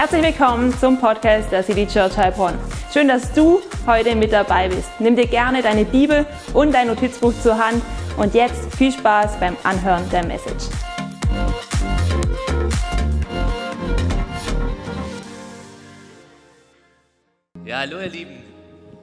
[0.00, 2.56] Herzlich willkommen zum Podcast der City Church Heilbronn.
[2.92, 4.88] Schön, dass du heute mit dabei bist.
[5.00, 6.24] Nimm dir gerne deine Bibel
[6.54, 7.82] und dein Notizbuch zur Hand
[8.16, 10.66] und jetzt viel Spaß beim Anhören der Message.
[17.64, 18.44] Ja, hallo ihr Lieben.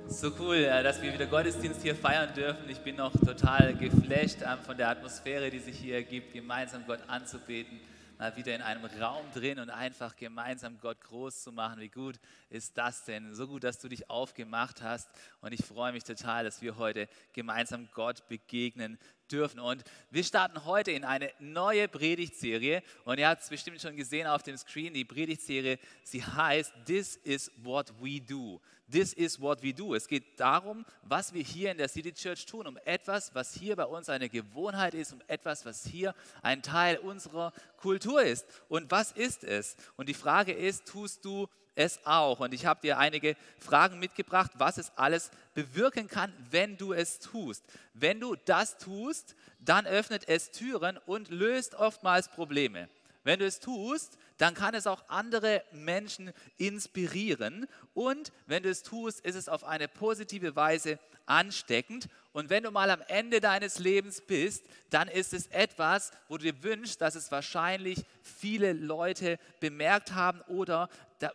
[0.08, 2.70] So cool, äh, dass wir wieder Gottesdienst hier feiern dürfen.
[2.70, 7.00] Ich bin noch total geflasht ähm, von der Atmosphäre, die sich hier ergibt, gemeinsam Gott
[7.10, 7.82] anzubeten
[8.18, 11.80] mal wieder in einem Raum drin und einfach gemeinsam Gott groß zu machen.
[11.80, 12.20] Wie gut
[12.50, 13.34] ist das denn?
[13.34, 15.10] So gut, dass du dich aufgemacht hast.
[15.42, 18.98] Und ich freue mich total, dass wir heute gemeinsam Gott begegnen
[19.32, 19.60] dürfen.
[19.60, 22.84] Und wir starten heute in eine neue Predigtserie.
[23.04, 24.94] Und ihr habt es bestimmt schon gesehen auf dem Screen.
[24.94, 28.62] Die Predigtserie, sie heißt This is what we do.
[28.92, 29.96] This is what we do.
[29.96, 33.76] Es geht darum, was wir hier in der City Church tun, um etwas, was hier
[33.76, 36.14] bei uns eine Gewohnheit ist, um etwas, was hier
[36.44, 38.46] ein Teil unserer Kultur ist.
[38.70, 39.76] Und was ist es?
[39.98, 42.40] Und die Frage ist, tust du es auch?
[42.42, 47.20] Und ich habe dir einige Fragen mitgebracht, was es alles bewirken kann, wenn du es
[47.20, 47.64] tust.
[47.96, 52.88] Wenn du das tust, dann öffnet es Türen und löst oftmals Probleme.
[53.24, 57.68] Wenn du es tust, dann kann es auch andere Menschen inspirieren.
[57.94, 62.08] Und wenn du es tust, ist es auf eine positive Weise ansteckend.
[62.34, 66.44] Und wenn du mal am Ende deines Lebens bist, dann ist es etwas, wo du
[66.52, 70.90] dir wünschst, dass es wahrscheinlich viele Leute bemerkt haben oder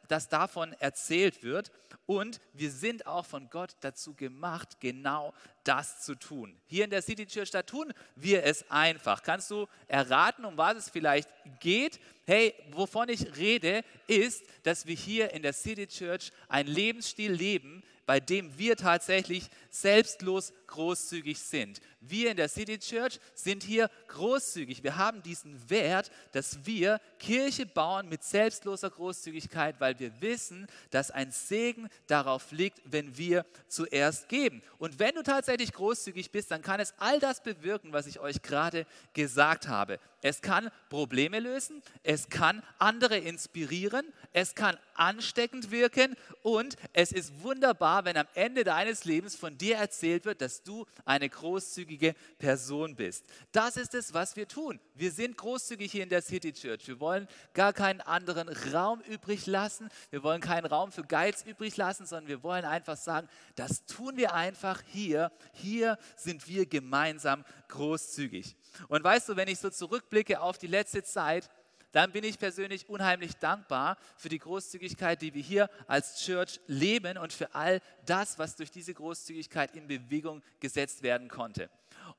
[0.08, 1.72] dass davon erzählt wird.
[2.06, 6.56] Und wir sind auch von Gott dazu gemacht, genau das zu tun.
[6.66, 9.22] Hier in der City Church, da tun wir es einfach.
[9.22, 11.28] Kannst du erraten, um was es vielleicht
[11.60, 12.00] geht?
[12.26, 12.54] Hey,
[12.90, 18.18] wovon ich rede, ist, dass wir hier in der City Church einen Lebensstil leben, bei
[18.18, 21.80] dem wir tatsächlich selbstlos großzügig sind.
[22.00, 24.82] Wir in der City Church sind hier großzügig.
[24.82, 31.10] Wir haben diesen Wert, dass wir Kirche bauen mit selbstloser Großzügigkeit, weil wir wissen, dass
[31.10, 34.62] ein Segen darauf liegt, wenn wir zuerst geben.
[34.78, 38.40] Und wenn du tatsächlich großzügig bist, dann kann es all das bewirken, was ich euch
[38.42, 39.98] gerade gesagt habe.
[40.22, 47.42] Es kann Probleme lösen, es kann andere inspirieren, es kann ansteckend wirken und es ist
[47.42, 52.96] wunderbar, wenn am Ende deines Lebens von dir erzählt wird, dass du eine großzügige Person
[52.96, 53.24] bist.
[53.52, 54.80] Das ist es, was wir tun.
[54.94, 56.86] Wir sind großzügig hier in der City Church.
[56.88, 59.88] Wir wollen gar keinen anderen Raum übrig lassen.
[60.10, 64.16] Wir wollen keinen Raum für Geiz übrig lassen, sondern wir wollen einfach sagen, das tun
[64.16, 65.30] wir einfach hier.
[65.52, 68.56] Hier sind wir gemeinsam großzügig.
[68.88, 71.50] Und weißt du, wenn ich so zurückblicke auf die letzte Zeit,
[71.92, 77.18] dann bin ich persönlich unheimlich dankbar für die Großzügigkeit, die wir hier als Church leben
[77.18, 81.70] und für all das, was durch diese Großzügigkeit in Bewegung gesetzt werden konnte.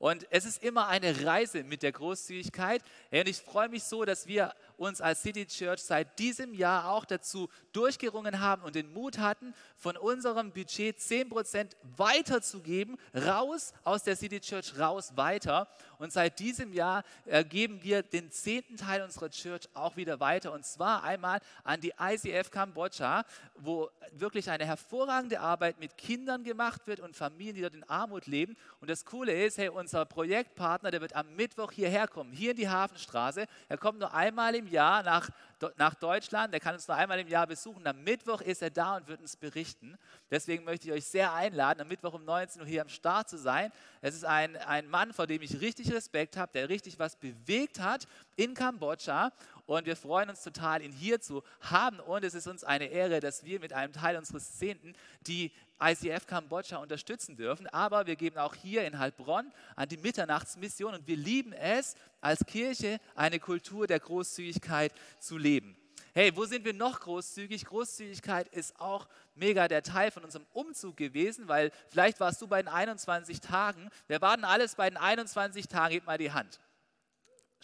[0.02, 2.82] Und es ist immer eine Reise mit der Großzügigkeit.
[3.12, 7.04] Und ich freue mich so, dass wir uns als City Church seit diesem Jahr auch
[7.04, 14.16] dazu durchgerungen haben und den Mut hatten, von unserem Budget 10% weiterzugeben, raus aus der
[14.16, 15.68] City Church, raus weiter.
[15.98, 20.50] Und seit diesem Jahr äh, geben wir den zehnten Teil unserer Church auch wieder weiter.
[20.50, 23.24] Und zwar einmal an die ICF Kambodscha,
[23.54, 28.26] wo wirklich eine hervorragende Arbeit mit Kindern gemacht wird und Familien, die dort in Armut
[28.26, 28.56] leben.
[28.80, 32.56] Und das Coole ist, hey, unser Projektpartner, der wird am Mittwoch hierher kommen, hier in
[32.56, 33.46] die Hafenstraße.
[33.68, 35.28] Er kommt nur einmal im Jahr nach,
[35.76, 37.86] nach Deutschland, der kann uns nur einmal im Jahr besuchen.
[37.86, 39.98] Am Mittwoch ist er da und wird uns berichten.
[40.30, 43.36] Deswegen möchte ich euch sehr einladen, am Mittwoch um 19 Uhr hier am Start zu
[43.36, 43.70] sein.
[44.00, 47.78] Es ist ein, ein Mann, vor dem ich richtig Respekt habe, der richtig was bewegt
[47.78, 49.30] hat in Kambodscha.
[49.66, 52.00] Und wir freuen uns total, ihn hier zu haben.
[52.00, 54.94] Und es ist uns eine Ehre, dass wir mit einem Teil unseres Zehnten
[55.26, 57.66] die ICF Kambodscha unterstützen dürfen.
[57.68, 62.44] Aber wir geben auch hier in Heilbronn an die Mitternachtsmission und wir lieben es, als
[62.46, 65.76] Kirche eine Kultur der Großzügigkeit zu leben.
[66.14, 67.64] Hey, wo sind wir noch großzügig?
[67.64, 72.62] Großzügigkeit ist auch mega der Teil von unserem Umzug gewesen, weil vielleicht warst du bei
[72.62, 73.88] den 21 Tagen.
[74.08, 75.94] Wer war denn alles bei den 21 Tagen?
[75.94, 76.60] Gib mal die Hand.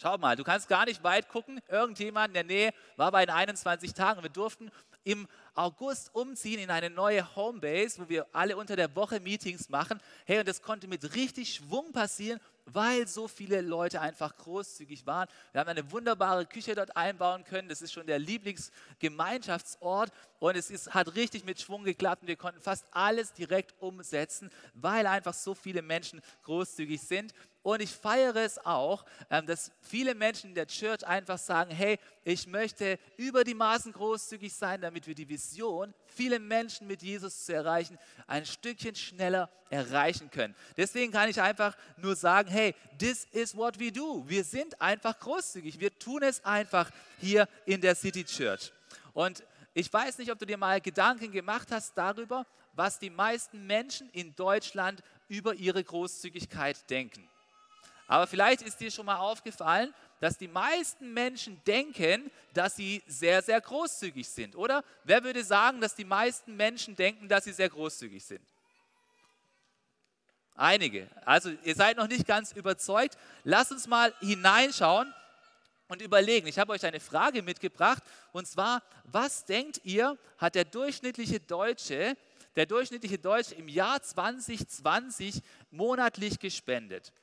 [0.01, 1.59] Schau mal, du kannst gar nicht weit gucken.
[1.67, 4.23] Irgendjemand in der Nähe war bei den 21 Tagen.
[4.23, 4.71] Wir durften
[5.03, 9.99] im August umziehen in eine neue Homebase, wo wir alle unter der Woche Meetings machen.
[10.25, 15.27] Hey, und das konnte mit richtig Schwung passieren, weil so viele Leute einfach großzügig waren.
[15.51, 17.67] Wir haben eine wunderbare Küche dort einbauen können.
[17.67, 22.37] Das ist schon der Lieblingsgemeinschaftsort und es ist, hat richtig mit Schwung geklappt und wir
[22.37, 27.33] konnten fast alles direkt umsetzen, weil einfach so viele Menschen großzügig sind.
[27.61, 31.99] Und ich feiere es auch, ähm, dass viele Menschen in der Church einfach sagen, hey,
[32.23, 37.45] ich möchte über die Maßen großzügig sein, damit wir die Vision, viele Menschen mit Jesus
[37.45, 40.55] zu erreichen, ein Stückchen schneller erreichen können.
[40.77, 44.23] Deswegen kann ich einfach nur sagen, hey, this is what we do.
[44.25, 45.79] Wir sind einfach großzügig.
[45.79, 46.89] Wir tun es einfach
[47.19, 48.71] hier in der City Church.
[49.13, 53.67] Und ich weiß nicht, ob du dir mal Gedanken gemacht hast darüber, was die meisten
[53.67, 57.27] Menschen in Deutschland über ihre Großzügigkeit denken.
[58.09, 63.43] Aber vielleicht ist dir schon mal aufgefallen, dass die meisten Menschen denken, dass sie sehr,
[63.43, 64.83] sehr großzügig sind, oder?
[65.03, 68.41] Wer würde sagen, dass die meisten Menschen denken, dass sie sehr großzügig sind?
[70.55, 71.07] Einige.
[71.23, 73.15] Also ihr seid noch nicht ganz überzeugt.
[73.43, 75.13] Lasst uns mal hineinschauen
[75.87, 76.47] und überlegen.
[76.47, 78.01] Ich habe euch eine Frage mitgebracht
[78.31, 82.17] und zwar, was denkt ihr, hat der durchschnittliche Deutsche,
[82.55, 87.13] der durchschnittliche Deutsche im Jahr 2020 monatlich gespendet?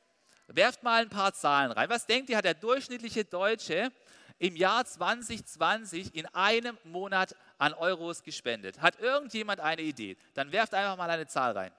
[0.48, 1.88] Werft mal ein paar Zahlen rein.
[1.90, 3.90] Was denkt ihr, hat der durchschnittliche Deutsche
[4.38, 8.80] im Jahr 2020 in einem Monat an Euros gespendet?
[8.80, 10.16] Hat irgendjemand eine Idee?
[10.34, 11.72] Dann werft einfach mal eine Zahl rein.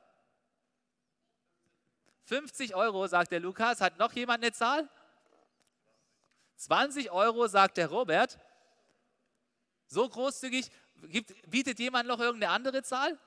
[2.24, 3.80] 50 Euro, sagt der Lukas.
[3.80, 4.90] Hat noch jemand eine Zahl?
[6.58, 8.38] 20 Euro, sagt der Robert.
[9.88, 10.70] So großzügig.
[11.04, 13.18] Gibt, bietet jemand noch irgendeine andere Zahl?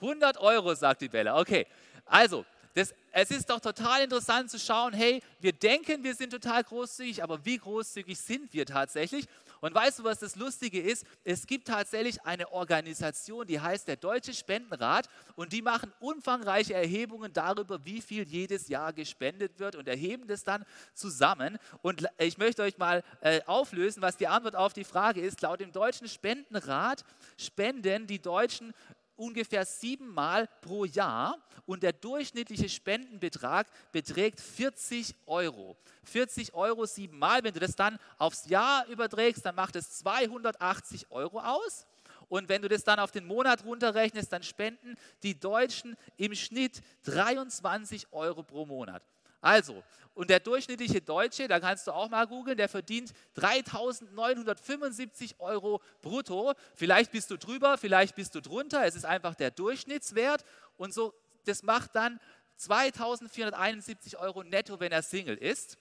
[0.00, 1.38] 100 Euro, sagt die Bella.
[1.38, 1.66] Okay,
[2.06, 2.44] also
[2.76, 7.22] das, es ist doch total interessant zu schauen, hey, wir denken, wir sind total großzügig,
[7.22, 9.26] aber wie großzügig sind wir tatsächlich?
[9.62, 11.06] Und weißt du, was das Lustige ist?
[11.24, 17.32] Es gibt tatsächlich eine Organisation, die heißt der Deutsche Spendenrat und die machen umfangreiche Erhebungen
[17.32, 21.56] darüber, wie viel jedes Jahr gespendet wird und erheben das dann zusammen.
[21.80, 25.40] Und ich möchte euch mal äh, auflösen, was die Antwort auf die Frage ist.
[25.40, 27.04] Laut dem Deutschen Spendenrat
[27.38, 28.74] spenden die Deutschen
[29.16, 35.76] ungefähr siebenmal pro Jahr und der durchschnittliche Spendenbetrag beträgt 40 Euro.
[36.04, 41.40] 40 Euro siebenmal, wenn du das dann aufs Jahr überträgst, dann macht es 280 Euro
[41.40, 41.86] aus.
[42.28, 46.82] Und wenn du das dann auf den Monat runterrechnest, dann spenden die Deutschen im Schnitt
[47.04, 49.02] 23 Euro pro Monat.
[49.40, 49.82] Also,
[50.14, 56.54] und der durchschnittliche Deutsche, da kannst du auch mal googeln, der verdient 3.975 Euro brutto.
[56.74, 58.86] Vielleicht bist du drüber, vielleicht bist du drunter.
[58.86, 60.42] Es ist einfach der Durchschnittswert.
[60.78, 61.12] Und so,
[61.44, 62.18] das macht dann
[62.58, 65.76] 2.471 Euro netto, wenn er Single ist.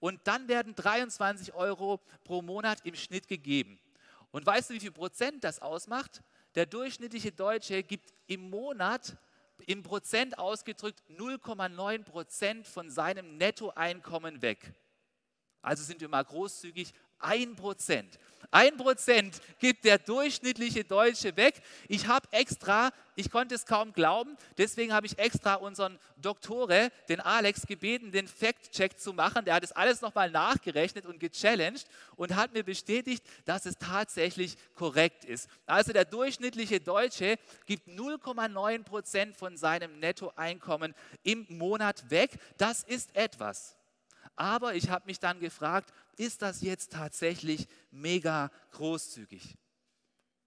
[0.00, 3.78] Und dann werden 23 Euro pro Monat im Schnitt gegeben.
[4.30, 6.22] Und weißt du, wie viel Prozent das ausmacht?
[6.56, 9.16] Der durchschnittliche Deutsche gibt im Monat
[9.66, 14.74] im Prozent ausgedrückt 0,9 Prozent von seinem Nettoeinkommen weg.
[15.62, 18.18] Also sind wir mal großzügig, ein Prozent.
[18.50, 21.60] Ein Prozent gibt der durchschnittliche Deutsche weg.
[21.86, 27.20] Ich habe extra, ich konnte es kaum glauben, deswegen habe ich extra unseren Doktore, den
[27.20, 29.44] Alex, gebeten, den Fact-Check zu machen.
[29.44, 31.86] Der hat es alles nochmal nachgerechnet und gechallenged
[32.16, 35.50] und hat mir bestätigt, dass es tatsächlich korrekt ist.
[35.66, 42.30] Also der durchschnittliche Deutsche gibt 0,9 Prozent von seinem Nettoeinkommen im Monat weg.
[42.56, 43.76] Das ist etwas.
[44.36, 49.56] Aber ich habe mich dann gefragt, ist das jetzt tatsächlich mega großzügig?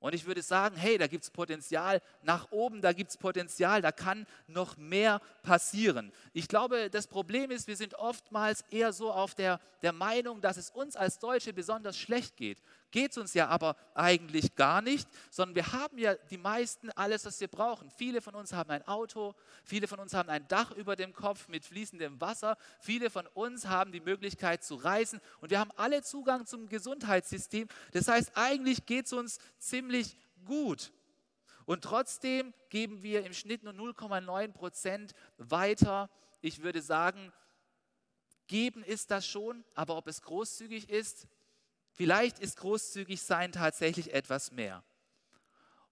[0.01, 3.83] Und ich würde sagen, hey, da gibt es Potenzial nach oben, da gibt es Potenzial,
[3.83, 6.11] da kann noch mehr passieren.
[6.33, 10.57] Ich glaube, das Problem ist, wir sind oftmals eher so auf der, der Meinung, dass
[10.57, 12.63] es uns als Deutsche besonders schlecht geht.
[12.91, 17.25] Geht es uns ja aber eigentlich gar nicht, sondern wir haben ja die meisten alles,
[17.25, 17.89] was wir brauchen.
[17.89, 19.33] Viele von uns haben ein Auto,
[19.63, 23.67] viele von uns haben ein Dach über dem Kopf mit fließendem Wasser, viele von uns
[23.67, 27.69] haben die Möglichkeit zu reisen und wir haben alle Zugang zum Gesundheitssystem.
[27.93, 30.91] Das heißt, eigentlich geht es uns ziemlich gut.
[31.65, 36.09] Und trotzdem geben wir im Schnitt nur 0,9 Prozent weiter.
[36.41, 37.31] Ich würde sagen,
[38.47, 41.27] geben ist das schon, aber ob es großzügig ist,
[42.01, 44.83] vielleicht ist großzügig sein tatsächlich etwas mehr.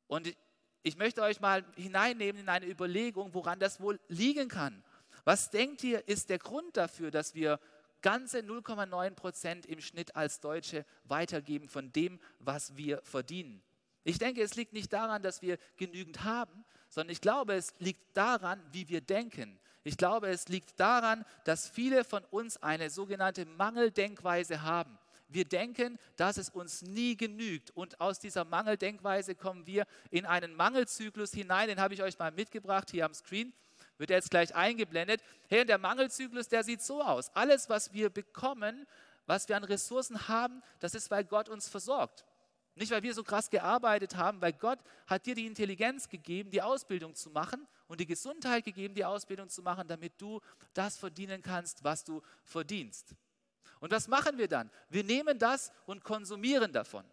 [0.07, 0.35] Und
[0.81, 4.83] ich möchte euch mal hineinnehmen in eine Überlegung, woran das wohl liegen kann.
[5.23, 7.59] Was denkt ihr, ist der Grund dafür, dass wir
[8.01, 13.61] ganze 0,9 Prozent im Schnitt als Deutsche weitergeben von dem, was wir verdienen?
[14.03, 18.17] Ich denke, es liegt nicht daran, dass wir genügend haben, sondern ich glaube, es liegt
[18.17, 19.59] daran, wie wir denken.
[19.83, 24.98] Ich glaube, es liegt daran, dass viele von uns eine sogenannte Mangeldenkweise haben.
[25.29, 27.71] Wir denken, dass es uns nie genügt.
[27.71, 31.67] Und aus dieser Mangeldenkweise kommen wir in einen Mangelzyklus hinein.
[31.67, 33.53] Den habe ich euch mal mitgebracht hier am Screen.
[33.98, 35.21] Wird jetzt gleich eingeblendet.
[35.48, 37.29] Hey, der Mangelzyklus, der sieht so aus.
[37.36, 38.88] Alles, was wir bekommen,
[39.27, 42.25] was wir an Ressourcen haben, das ist, weil Gott uns versorgt.
[42.75, 46.62] Nicht, weil wir so krass gearbeitet haben, weil Gott hat dir die Intelligenz gegeben, die
[46.62, 50.39] Ausbildung zu machen und die Gesundheit gegeben, die Ausbildung zu machen, damit du
[50.74, 53.13] das verdienen kannst, was du verdienst.
[53.79, 54.69] Und was machen wir dann?
[54.89, 57.05] Wir nehmen das und konsumieren davon.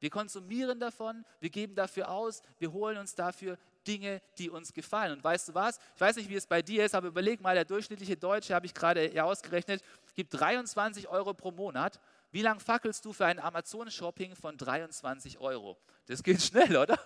[0.00, 5.12] Wir konsumieren davon, wir geben dafür aus, wir holen uns dafür Dinge, die uns gefallen.
[5.12, 5.78] Und weißt du was?
[5.94, 8.66] Ich weiß nicht, wie es bei dir ist, aber überleg mal, der durchschnittliche Deutsche, habe
[8.66, 9.82] ich gerade ausgerechnet,
[10.14, 11.98] gibt 23 Euro pro Monat
[12.30, 15.78] Wie lange fackelst du für ein Amazon-Shopping von 23 Euro?
[16.06, 16.98] Das geht schnell, oder?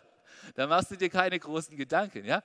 [0.54, 2.24] Da machst du dir keine großen Gedanken.
[2.24, 2.42] Ja?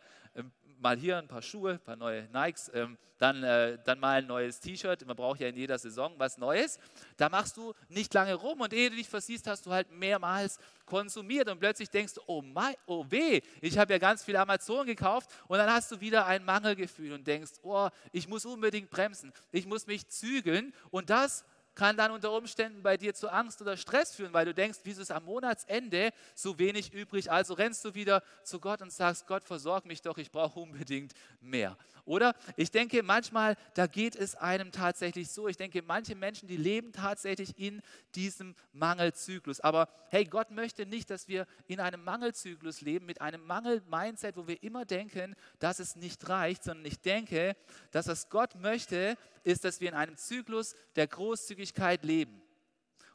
[0.80, 4.28] Mal hier ein paar Schuhe, ein paar neue Nikes, ähm, dann, äh, dann mal ein
[4.28, 5.06] neues T-Shirt.
[5.06, 6.80] Man braucht ja in jeder Saison was Neues.
[7.18, 10.60] Da machst du nicht lange rum und ehe du dich versiehst, hast du halt mehrmals
[10.86, 14.86] konsumiert und plötzlich denkst du, oh, mein, oh weh, ich habe ja ganz viel Amazon
[14.86, 19.34] gekauft und dann hast du wieder ein Mangelgefühl und denkst, oh, ich muss unbedingt bremsen,
[19.52, 21.44] ich muss mich zügeln und das
[21.78, 25.04] kann dann unter Umständen bei dir zu Angst oder Stress führen, weil du denkst, wieso
[25.04, 27.32] ist am Monatsende so wenig übrig?
[27.32, 31.14] Also rennst du wieder zu Gott und sagst, Gott, versorg mich doch, ich brauche unbedingt
[31.40, 31.78] mehr.
[32.08, 35.50] Oder ich denke manchmal, da geht es einem tatsächlich so.
[35.50, 37.82] Ich denke, manche Menschen, die leben tatsächlich in
[38.16, 39.60] diesem Mangelzyklus.
[39.60, 44.48] Aber hey, Gott möchte nicht, dass wir in einem Mangelzyklus leben, mit einem Mangel-Mindset, wo
[44.48, 47.58] wir immer denken, dass es nicht reicht, sondern ich denke,
[47.92, 51.67] dass was Gott möchte, ist, dass wir in einem Zyklus der Großzügigkeit
[52.04, 52.42] leben.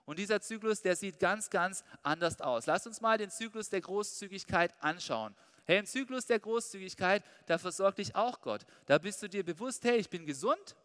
[0.05, 2.67] Und dieser Zyklus, der sieht ganz, ganz anders aus.
[2.67, 5.35] Lass uns mal den Zyklus der Großzügigkeit anschauen.
[5.65, 8.67] Hey, im Zyklus der Großzügigkeit, da versorgt dich auch Gott.
[8.87, 10.77] Da bist du dir bewusst, hey, ich bin gesund,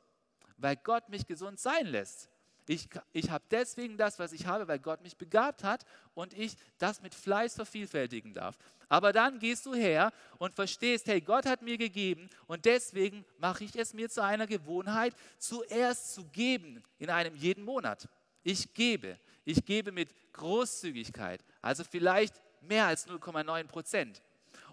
[0.58, 2.30] weil Gott mich gesund sein lässt.
[2.68, 6.56] Ich, ich habe deswegen das, was ich habe, weil Gott mich begabt hat und ich
[6.78, 8.58] das mit Fleiß vervielfältigen darf.
[8.90, 13.64] Aber dann gehst du her und verstehst, hey, Gott hat mir gegeben und deswegen mache
[13.64, 18.08] ich es mir zu einer Gewohnheit, zuerst zu geben in einem jeden Monat.
[18.44, 19.18] Ich gebe.
[19.46, 24.22] Ich gebe mit Großzügigkeit, also vielleicht mehr als 0,9 Prozent.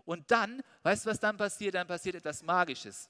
[0.04, 1.76] Und dann, weißt du, was dann passiert?
[1.76, 3.08] Dann passiert etwas Magisches.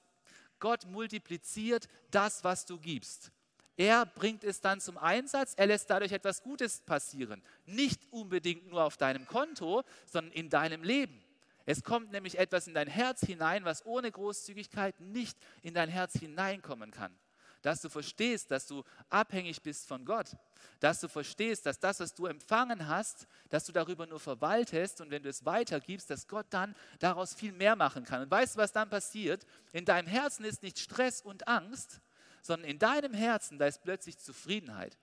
[0.60, 3.32] Gott multipliziert das, was du gibst.
[3.76, 7.42] Er bringt es dann zum Einsatz, er lässt dadurch etwas Gutes passieren.
[7.66, 11.20] Nicht unbedingt nur auf deinem Konto, sondern in deinem Leben.
[11.66, 16.12] Es kommt nämlich etwas in dein Herz hinein, was ohne Großzügigkeit nicht in dein Herz
[16.18, 17.16] hineinkommen kann
[17.64, 20.36] dass du verstehst, dass du abhängig bist von Gott,
[20.80, 25.10] dass du verstehst, dass das, was du empfangen hast, dass du darüber nur verwaltest und
[25.10, 28.20] wenn du es weitergibst, dass Gott dann daraus viel mehr machen kann.
[28.20, 29.46] Und weißt du, was dann passiert?
[29.72, 32.02] In deinem Herzen ist nicht Stress und Angst,
[32.44, 34.96] sondern in deinem Herzen, da ist plötzlich Zufriedenheit.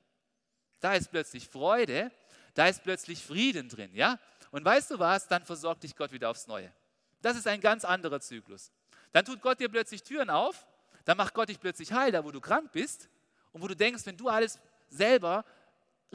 [0.80, 2.12] Da ist plötzlich Freude,
[2.54, 4.20] da ist plötzlich Frieden drin, ja?
[4.52, 5.28] Und weißt du was?
[5.28, 6.72] Dann versorgt dich Gott wieder aufs Neue.
[7.22, 8.72] Das ist ein ganz anderer Zyklus.
[9.12, 10.66] Dann tut Gott dir plötzlich Türen auf
[11.06, 13.10] dann macht Gott dich plötzlich heil, da wo du krank bist
[13.52, 15.46] und wo du denkst, wenn du alles selber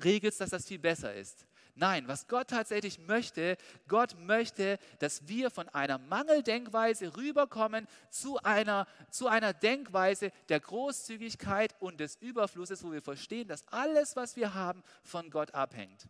[0.02, 1.46] regelst, dass das viel besser ist.
[1.78, 8.86] Nein, was Gott tatsächlich möchte, Gott möchte, dass wir von einer Mangeldenkweise rüberkommen zu einer,
[9.10, 14.54] zu einer Denkweise der Großzügigkeit und des Überflusses, wo wir verstehen, dass alles, was wir
[14.54, 16.08] haben, von Gott abhängt.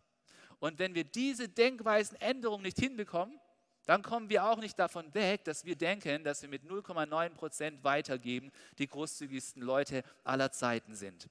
[0.59, 3.37] Und wenn wir diese Denkweisenänderung nicht hinbekommen,
[3.85, 7.83] dann kommen wir auch nicht davon weg, dass wir denken, dass wir mit 0,9 Prozent
[7.83, 11.27] weitergeben, die großzügigsten Leute aller Zeiten sind.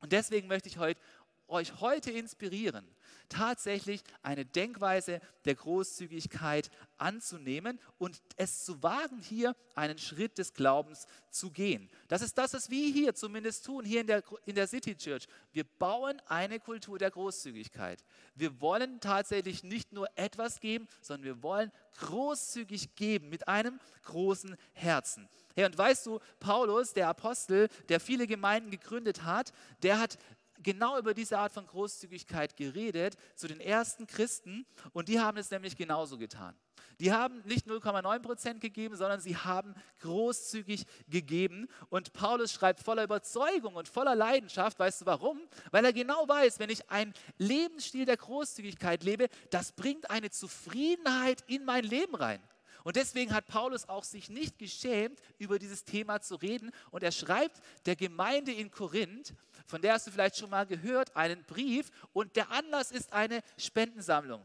[0.00, 1.00] Und deswegen möchte ich heute
[1.48, 2.86] euch heute inspirieren,
[3.28, 11.06] tatsächlich eine Denkweise der Großzügigkeit anzunehmen und es zu wagen, hier einen Schritt des Glaubens
[11.30, 11.90] zu gehen.
[12.08, 15.26] Das ist das, was wir hier zumindest tun, hier in der, in der City Church.
[15.52, 18.04] Wir bauen eine Kultur der Großzügigkeit.
[18.34, 24.56] Wir wollen tatsächlich nicht nur etwas geben, sondern wir wollen großzügig geben mit einem großen
[24.72, 25.28] Herzen.
[25.54, 30.18] Hey, und weißt du, Paulus, der Apostel, der viele Gemeinden gegründet hat, der hat
[30.64, 35.50] genau über diese Art von Großzügigkeit geredet zu den ersten Christen und die haben es
[35.50, 36.56] nämlich genauso getan.
[37.00, 41.68] Die haben nicht 0,9 Prozent gegeben, sondern sie haben großzügig gegeben.
[41.88, 44.78] Und Paulus schreibt voller Überzeugung und voller Leidenschaft.
[44.78, 45.40] Weißt du warum?
[45.70, 51.42] Weil er genau weiß, wenn ich einen Lebensstil der Großzügigkeit lebe, das bringt eine Zufriedenheit
[51.48, 52.40] in mein Leben rein.
[52.84, 56.70] Und deswegen hat Paulus auch sich nicht geschämt, über dieses Thema zu reden.
[56.90, 59.34] Und er schreibt der Gemeinde in Korinth,
[59.66, 61.90] von der hast du vielleicht schon mal gehört, einen Brief.
[62.12, 64.44] Und der Anlass ist eine Spendensammlung.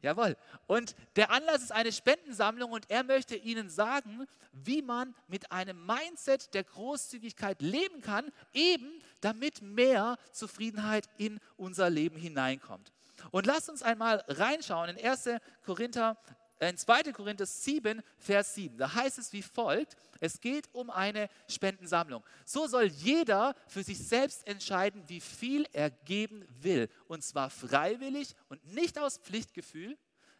[0.00, 0.36] Jawohl.
[0.68, 5.84] Und der Anlass ist eine Spendensammlung und er möchte Ihnen sagen, wie man mit einem
[5.84, 12.92] Mindset der Großzügigkeit leben kann, eben damit mehr Zufriedenheit in unser Leben hineinkommt.
[13.32, 15.30] Und lasst uns einmal reinschauen in 1.
[15.64, 16.16] Korinther
[16.60, 17.12] in 2.
[17.12, 18.76] Korinther 7, Vers 7.
[18.76, 22.24] Da heißt es wie folgt, es geht um eine Spendensammlung.
[22.44, 26.88] So soll jeder für sich selbst entscheiden, wie viel er geben will.
[27.06, 29.96] Und zwar freiwillig und nicht aus Pflichtgefühl.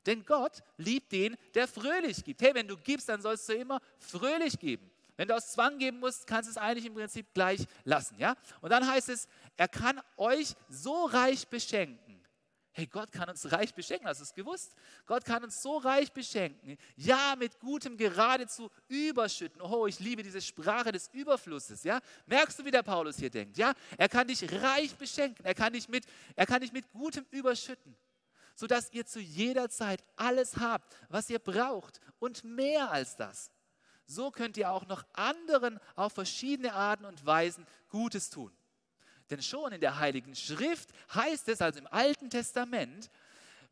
[0.06, 2.40] Denn Gott liebt den, der fröhlich gibt.
[2.40, 4.90] Hey, wenn du gibst, dann sollst du immer fröhlich geben.
[5.18, 8.16] Wenn du aus Zwang geben musst, kannst du es eigentlich im Prinzip gleich lassen.
[8.18, 8.36] Ja?
[8.60, 12.07] Und dann heißt es, er kann euch so reich beschenken,
[12.78, 14.76] Hey, Gott kann uns reich beschenken, hast du es gewusst?
[15.04, 16.78] Gott kann uns so reich beschenken.
[16.94, 19.60] Ja, mit Gutem geradezu überschütten.
[19.60, 21.82] Oh, ich liebe diese Sprache des Überflusses.
[21.82, 23.58] Ja, merkst du, wie der Paulus hier denkt?
[23.58, 25.44] Ja, er kann dich reich beschenken.
[25.44, 26.04] Er kann dich mit,
[26.36, 27.96] er kann dich mit Gutem überschütten,
[28.54, 33.50] sodass ihr zu jeder Zeit alles habt, was ihr braucht und mehr als das.
[34.06, 38.56] So könnt ihr auch noch anderen auf verschiedene Arten und Weisen Gutes tun.
[39.30, 43.10] Denn schon in der Heiligen Schrift heißt es, also im Alten Testament,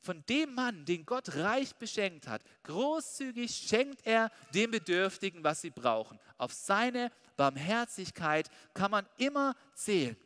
[0.00, 5.70] von dem Mann, den Gott reich beschenkt hat, großzügig schenkt er den Bedürftigen, was sie
[5.70, 6.18] brauchen.
[6.38, 10.16] Auf seine Barmherzigkeit kann man immer zählen.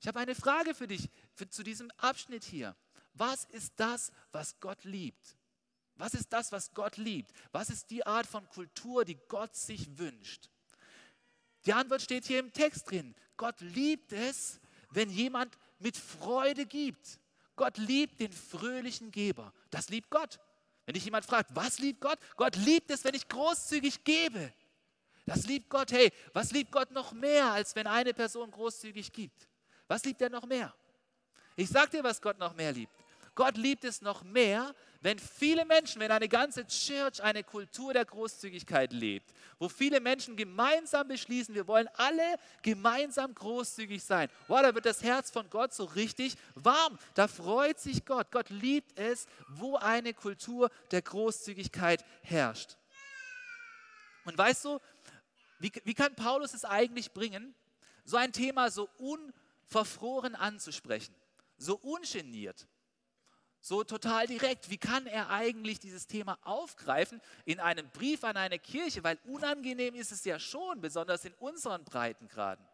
[0.00, 2.76] Ich habe eine Frage für dich für, zu diesem Abschnitt hier.
[3.14, 5.36] Was ist das, was Gott liebt?
[5.96, 7.32] Was ist das, was Gott liebt?
[7.52, 10.48] Was ist die Art von Kultur, die Gott sich wünscht?
[11.66, 13.14] Die Antwort steht hier im Text drin.
[13.40, 17.18] Gott liebt es, wenn jemand mit Freude gibt.
[17.56, 19.54] Gott liebt den fröhlichen Geber.
[19.70, 20.38] Das liebt Gott.
[20.84, 22.18] Wenn dich jemand fragt, was liebt Gott?
[22.36, 24.52] Gott liebt es, wenn ich großzügig gebe.
[25.24, 25.90] Das liebt Gott.
[25.90, 29.48] Hey, was liebt Gott noch mehr, als wenn eine Person großzügig gibt?
[29.88, 30.74] Was liebt er noch mehr?
[31.56, 32.92] Ich sage dir, was Gott noch mehr liebt.
[33.34, 38.04] Gott liebt es noch mehr, wenn viele Menschen, wenn eine ganze Church eine Kultur der
[38.04, 44.28] Großzügigkeit lebt, wo viele Menschen gemeinsam beschließen, wir wollen alle gemeinsam großzügig sein.
[44.46, 46.98] Wow, da wird das Herz von Gott so richtig warm.
[47.14, 48.30] Da freut sich Gott.
[48.30, 52.76] Gott liebt es, wo eine Kultur der Großzügigkeit herrscht.
[54.26, 54.80] Und weißt du,
[55.60, 57.54] wie, wie kann Paulus es eigentlich bringen,
[58.04, 61.14] so ein Thema so unverfroren anzusprechen,
[61.56, 62.66] so ungeniert?
[63.60, 64.70] So total direkt.
[64.70, 69.04] Wie kann er eigentlich dieses Thema aufgreifen in einem Brief an eine Kirche?
[69.04, 72.64] Weil unangenehm ist es ja schon, besonders in unseren Breitengraden.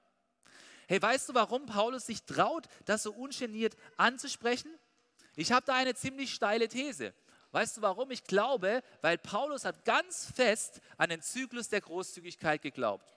[0.88, 4.72] Hey, weißt du, warum Paulus sich traut, das so ungeniert anzusprechen?
[5.34, 7.12] Ich habe da eine ziemlich steile These.
[7.50, 8.10] Weißt du warum?
[8.10, 13.12] Ich glaube, weil Paulus hat ganz fest an den Zyklus der Großzügigkeit geglaubt.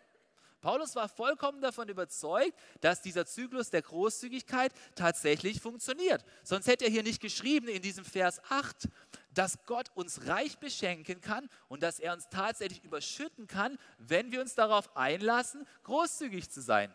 [0.62, 6.26] Paulus war vollkommen davon überzeugt, dass dieser Zyklus der Großzügigkeit tatsächlich funktioniert.
[6.44, 8.90] Sonst hätte er hier nicht geschrieben in diesem Vers 8,
[9.34, 14.42] dass Gott uns reich beschenken kann und dass er uns tatsächlich überschütten kann, wenn wir
[14.42, 16.94] uns darauf einlassen, großzügig zu sein.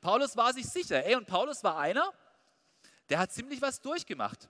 [0.00, 1.04] Paulus war sich sicher.
[1.04, 2.10] Ey, und Paulus war einer,
[3.10, 4.48] der hat ziemlich was durchgemacht.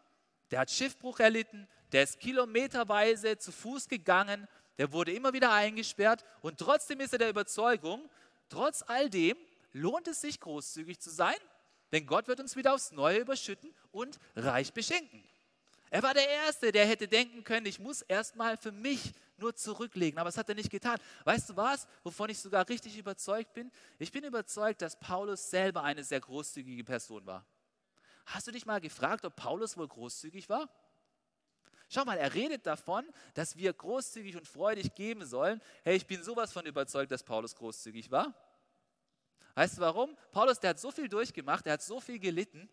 [0.52, 4.46] Der hat Schiffbruch erlitten, der ist kilometerweise zu Fuß gegangen,
[4.78, 8.09] der wurde immer wieder eingesperrt und trotzdem ist er der Überzeugung,
[8.50, 9.36] Trotz all dem
[9.72, 11.36] lohnt es sich, großzügig zu sein,
[11.92, 15.24] denn Gott wird uns wieder aufs Neue überschütten und reich beschenken.
[15.88, 20.18] Er war der Erste, der hätte denken können, ich muss erstmal für mich nur zurücklegen,
[20.18, 20.98] aber das hat er nicht getan.
[21.24, 23.72] Weißt du was, wovon ich sogar richtig überzeugt bin?
[23.98, 27.44] Ich bin überzeugt, dass Paulus selber eine sehr großzügige Person war.
[28.26, 30.68] Hast du dich mal gefragt, ob Paulus wohl großzügig war?
[31.92, 35.61] Schau mal, er redet davon, dass wir großzügig und freudig geben sollen.
[35.83, 38.33] Hey, ich bin sowas von überzeugt, dass Paulus großzügig war.
[39.57, 40.16] Weißt du warum?
[40.31, 42.70] Paulus, der hat so viel durchgemacht, er hat so viel gelitten.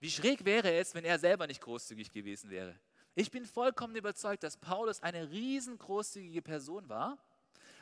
[0.00, 2.76] Wie schräg wäre es, wenn er selber nicht großzügig gewesen wäre?
[3.14, 7.16] Ich bin vollkommen überzeugt, dass Paulus eine riesengroßzügige Person war,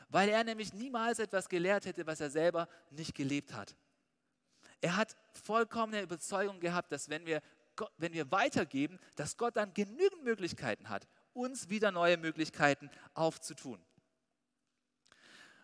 [0.09, 3.75] weil er nämlich niemals etwas gelehrt hätte, was er selber nicht gelebt hat.
[4.79, 7.41] Er hat vollkommene Überzeugung gehabt, dass wenn wir
[7.79, 13.81] Gott, wenn wir weitergeben, dass Gott dann genügend Möglichkeiten hat, uns wieder neue Möglichkeiten aufzutun.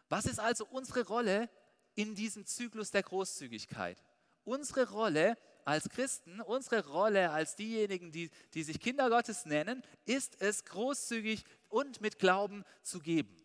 [0.08, 1.50] Was ist also unsere Rolle
[1.94, 4.02] in diesem Zyklus der Großzügigkeit?
[4.46, 10.42] Unsere Rolle als Christen, unsere Rolle als diejenigen, die, die sich Kinder Gottes nennen, ist
[10.42, 13.36] es, großzügig und mit Glauben zu geben.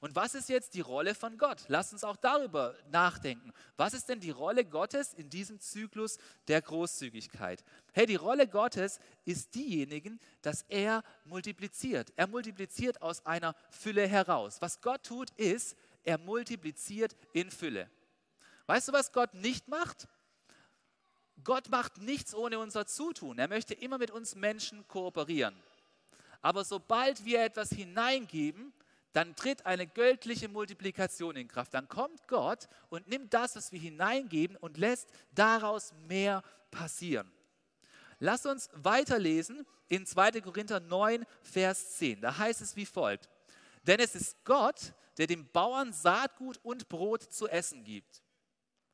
[0.00, 1.64] Und was ist jetzt die Rolle von Gott?
[1.66, 3.52] Lass uns auch darüber nachdenken.
[3.76, 7.64] Was ist denn die Rolle Gottes in diesem Zyklus der Großzügigkeit?
[7.92, 12.12] Hey, die Rolle Gottes ist diejenigen, dass er multipliziert.
[12.14, 14.58] Er multipliziert aus einer Fülle heraus.
[14.60, 17.90] Was Gott tut, ist, er multipliziert in Fülle.
[18.66, 20.06] Weißt du, was Gott nicht macht?
[21.42, 23.38] Gott macht nichts ohne unser Zutun.
[23.38, 25.56] Er möchte immer mit uns Menschen kooperieren.
[26.40, 28.72] Aber sobald wir etwas hineingeben,
[29.12, 31.74] dann tritt eine göttliche Multiplikation in Kraft.
[31.74, 37.30] Dann kommt Gott und nimmt das, was wir hineingeben und lässt daraus mehr passieren.
[38.18, 40.40] Lass uns weiterlesen in 2.
[40.40, 42.20] Korinther 9, Vers 10.
[42.20, 43.28] Da heißt es wie folgt.
[43.84, 48.22] Denn es ist Gott, der dem Bauern Saatgut und Brot zu essen gibt.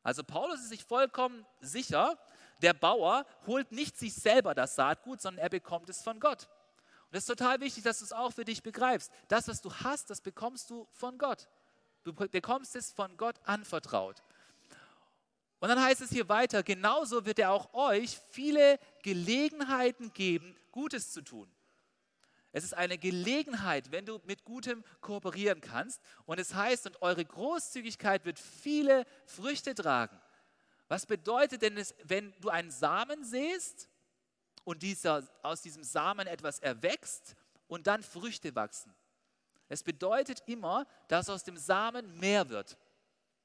[0.03, 2.19] Also Paulus ist sich vollkommen sicher,
[2.63, 6.49] der Bauer holt nicht sich selber das Saatgut, sondern er bekommt es von Gott.
[7.15, 9.09] Es ist total wichtig, dass du es auch für dich begreifst.
[9.29, 11.49] Das, was du hast, das bekommst du von Gott.
[12.03, 14.21] Du bekommst es von Gott anvertraut.
[15.61, 21.13] Und dann heißt es hier weiter, genauso wird er auch euch viele Gelegenheiten geben, Gutes
[21.13, 21.49] zu tun.
[22.51, 26.03] Es ist eine Gelegenheit, wenn du mit Gutem kooperieren kannst.
[26.27, 30.21] Und es heißt, und eure Großzügigkeit wird viele Früchte tragen.
[30.89, 33.89] Was bedeutet denn es, wenn du einen Samen säst
[34.65, 37.37] und dieser, aus diesem Samen etwas erwächst
[37.69, 38.95] und dann Früchte wachsen?
[39.69, 42.77] Es bedeutet immer, dass aus dem Samen mehr wird.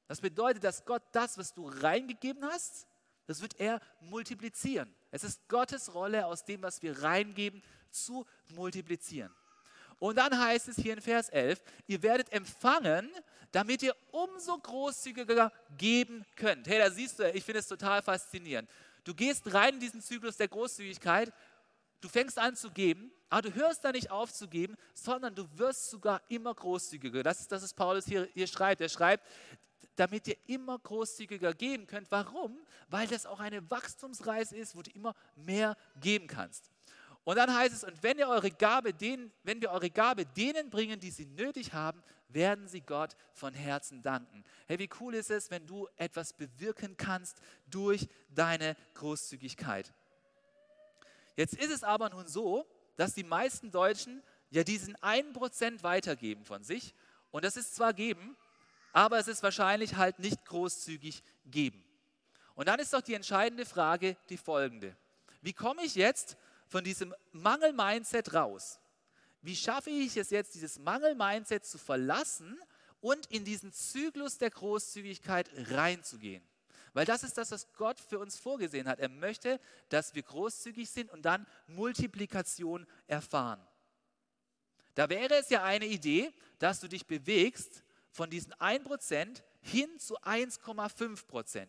[0.06, 2.86] Das bedeutet, dass Gott das, was du reingegeben hast,
[3.26, 4.92] das wird er multiplizieren.
[5.12, 9.32] Es ist Gottes Rolle, aus dem, was wir reingeben, zu multiplizieren.
[10.00, 13.10] Und dann heißt es hier in Vers 11, ihr werdet empfangen,
[13.52, 16.66] damit ihr umso großzügiger geben könnt.
[16.66, 18.68] Hey, da siehst du, ich finde es total faszinierend.
[19.10, 21.32] Du gehst rein in diesen Zyklus der Großzügigkeit,
[22.00, 25.48] du fängst an zu geben, aber du hörst da nicht auf zu geben, sondern du
[25.58, 27.24] wirst sogar immer großzügiger.
[27.24, 28.80] Das ist das, was Paulus hier, hier schreibt.
[28.80, 29.26] Er schreibt,
[29.96, 32.08] damit ihr immer großzügiger geben könnt.
[32.12, 32.56] Warum?
[32.86, 36.69] Weil das auch eine Wachstumsreise ist, wo du immer mehr geben kannst.
[37.24, 40.70] Und dann heißt es, und wenn ihr eure Gabe denen, wenn wir eure Gabe denen
[40.70, 44.44] bringen, die sie nötig haben, werden sie Gott von Herzen danken.
[44.66, 49.92] Hey, wie cool ist es, wenn du etwas bewirken kannst durch deine Großzügigkeit.
[51.36, 56.64] Jetzt ist es aber nun so, dass die meisten Deutschen ja diesen 1% weitergeben von
[56.64, 56.94] sich.
[57.30, 58.36] Und das ist zwar geben,
[58.92, 61.84] aber es ist wahrscheinlich halt nicht großzügig geben.
[62.54, 64.96] Und dann ist doch die entscheidende Frage die folgende.
[65.40, 66.36] Wie komme ich jetzt
[66.70, 68.78] von diesem Mangel-Mindset raus?
[69.42, 72.58] Wie schaffe ich es jetzt, dieses Mangel-Mindset zu verlassen
[73.00, 76.42] und in diesen Zyklus der Großzügigkeit reinzugehen?
[76.92, 79.00] Weil das ist das, was Gott für uns vorgesehen hat.
[79.00, 83.60] Er möchte, dass wir großzügig sind und dann Multiplikation erfahren.
[84.94, 90.18] Da wäre es ja eine Idee, dass du dich bewegst von diesen 1% hin zu
[90.20, 91.66] 1,5%.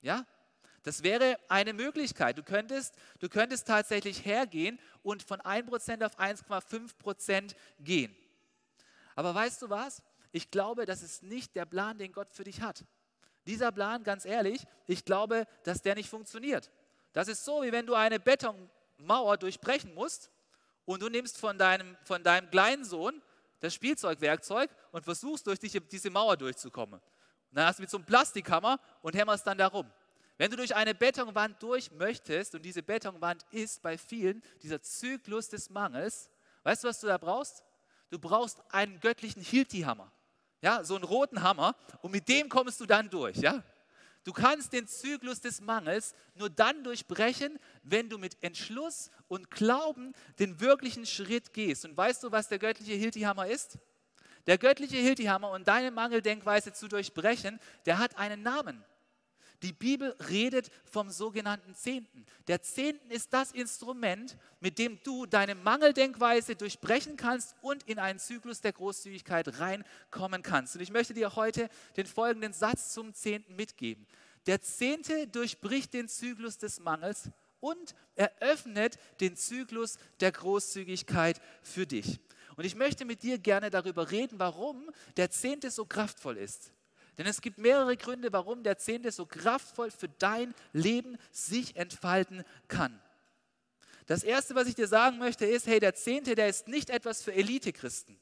[0.00, 0.26] Ja?
[0.82, 2.38] Das wäre eine Möglichkeit.
[2.38, 8.16] Du könntest, du könntest tatsächlich hergehen und von 1% auf 1,5% gehen.
[9.14, 10.02] Aber weißt du was?
[10.30, 12.84] Ich glaube, das ist nicht der Plan, den Gott für dich hat.
[13.46, 16.70] Dieser Plan, ganz ehrlich, ich glaube, dass der nicht funktioniert.
[17.12, 20.30] Das ist so, wie wenn du eine Betonmauer durchbrechen musst
[20.84, 23.22] und du nimmst von deinem, von deinem kleinen Sohn
[23.60, 27.00] das Spielzeugwerkzeug und versuchst durch diese Mauer durchzukommen.
[27.50, 29.90] Und dann hast du mit so einem Plastikhammer und hämmerst dann darum.
[30.38, 35.48] Wenn du durch eine Betonwand durch möchtest, und diese Betonwand ist bei vielen dieser Zyklus
[35.48, 36.30] des Mangels,
[36.62, 37.64] weißt du, was du da brauchst?
[38.10, 40.10] Du brauchst einen göttlichen Hilti-Hammer.
[40.62, 43.62] Ja, so einen roten Hammer und mit dem kommst du dann durch, ja?
[44.24, 50.12] Du kannst den Zyklus des Mangels nur dann durchbrechen, wenn du mit Entschluss und Glauben
[50.38, 51.84] den wirklichen Schritt gehst.
[51.84, 53.78] Und weißt du, was der göttliche Hiltihammer ist?
[54.46, 58.84] Der göttliche Hiltihammer und deine Mangeldenkweise zu durchbrechen, der hat einen Namen.
[59.62, 62.24] Die Bibel redet vom sogenannten Zehnten.
[62.46, 68.20] Der Zehnten ist das Instrument, mit dem du deine Mangeldenkweise durchbrechen kannst und in einen
[68.20, 70.76] Zyklus der Großzügigkeit reinkommen kannst.
[70.76, 74.06] Und ich möchte dir heute den folgenden Satz zum Zehnten mitgeben.
[74.46, 82.20] Der Zehnte durchbricht den Zyklus des Mangels und eröffnet den Zyklus der Großzügigkeit für dich.
[82.56, 86.72] Und ich möchte mit dir gerne darüber reden, warum der Zehnte so kraftvoll ist.
[87.18, 92.44] Denn es gibt mehrere Gründe, warum der Zehnte so kraftvoll für dein Leben sich entfalten
[92.68, 92.98] kann.
[94.06, 97.22] Das Erste, was ich dir sagen möchte, ist, hey, der Zehnte, der ist nicht etwas
[97.22, 98.18] für Elite-Christen.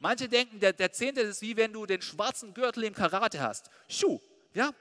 [0.00, 3.70] Manche denken, der, der Zehnte ist wie wenn du den schwarzen Gürtel im Karate hast.
[3.86, 4.20] Schuh,
[4.52, 4.72] ja,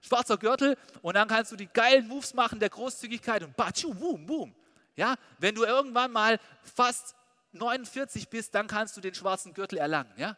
[0.00, 4.26] schwarzer Gürtel und dann kannst du die geilen Moves machen der Großzügigkeit und batschu, boom,
[4.26, 4.54] boom.
[4.96, 7.14] Ja, wenn du irgendwann mal fast
[7.52, 10.36] 49 bist, dann kannst du den schwarzen Gürtel erlangen, ja?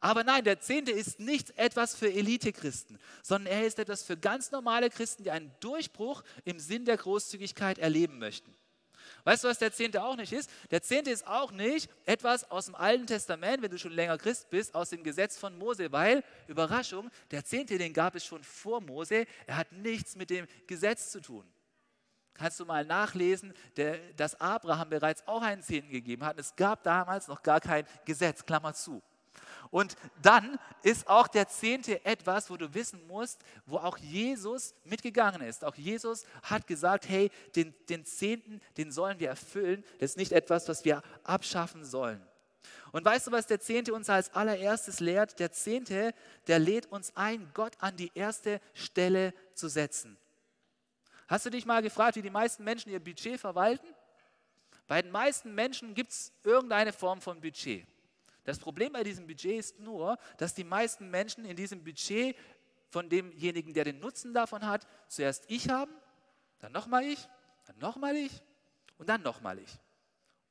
[0.00, 4.50] Aber nein, der Zehnte ist nicht etwas für Elite-Christen, sondern er ist etwas für ganz
[4.50, 8.56] normale Christen, die einen Durchbruch im Sinn der Großzügigkeit erleben möchten.
[9.24, 10.50] Weißt du, was der Zehnte auch nicht ist?
[10.70, 14.48] Der Zehnte ist auch nicht etwas aus dem Alten Testament, wenn du schon länger Christ
[14.48, 18.80] bist, aus dem Gesetz von Mose, weil, Überraschung, der Zehnte, den gab es schon vor
[18.80, 21.44] Mose, er hat nichts mit dem Gesetz zu tun.
[22.32, 26.38] Kannst du mal nachlesen, der, dass Abraham bereits auch einen Zehnten gegeben hat.
[26.38, 29.02] Es gab damals noch gar kein Gesetz, Klammer zu.
[29.70, 35.42] Und dann ist auch der Zehnte etwas, wo du wissen musst, wo auch Jesus mitgegangen
[35.42, 35.64] ist.
[35.64, 39.84] Auch Jesus hat gesagt, hey, den, den Zehnten, den sollen wir erfüllen.
[40.00, 42.20] Das ist nicht etwas, was wir abschaffen sollen.
[42.90, 45.38] Und weißt du, was der Zehnte uns als allererstes lehrt?
[45.38, 46.12] Der Zehnte,
[46.48, 50.16] der lädt uns ein, Gott an die erste Stelle zu setzen.
[51.28, 53.86] Hast du dich mal gefragt, wie die meisten Menschen ihr Budget verwalten?
[54.88, 57.86] Bei den meisten Menschen gibt es irgendeine Form von Budget.
[58.44, 62.36] Das Problem bei diesem Budget ist nur, dass die meisten Menschen in diesem Budget
[62.88, 65.92] von demjenigen, der den Nutzen davon hat, zuerst ich haben,
[66.58, 67.28] dann nochmal ich,
[67.66, 68.42] dann nochmal ich
[68.98, 69.78] und dann nochmal ich.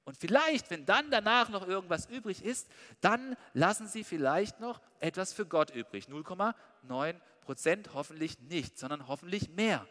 [0.05, 2.67] Und vielleicht, wenn dann danach noch irgendwas übrig ist,
[3.01, 6.07] dann lassen Sie vielleicht noch etwas für Gott übrig.
[6.07, 9.85] 0,9 Prozent hoffentlich nicht, sondern hoffentlich mehr.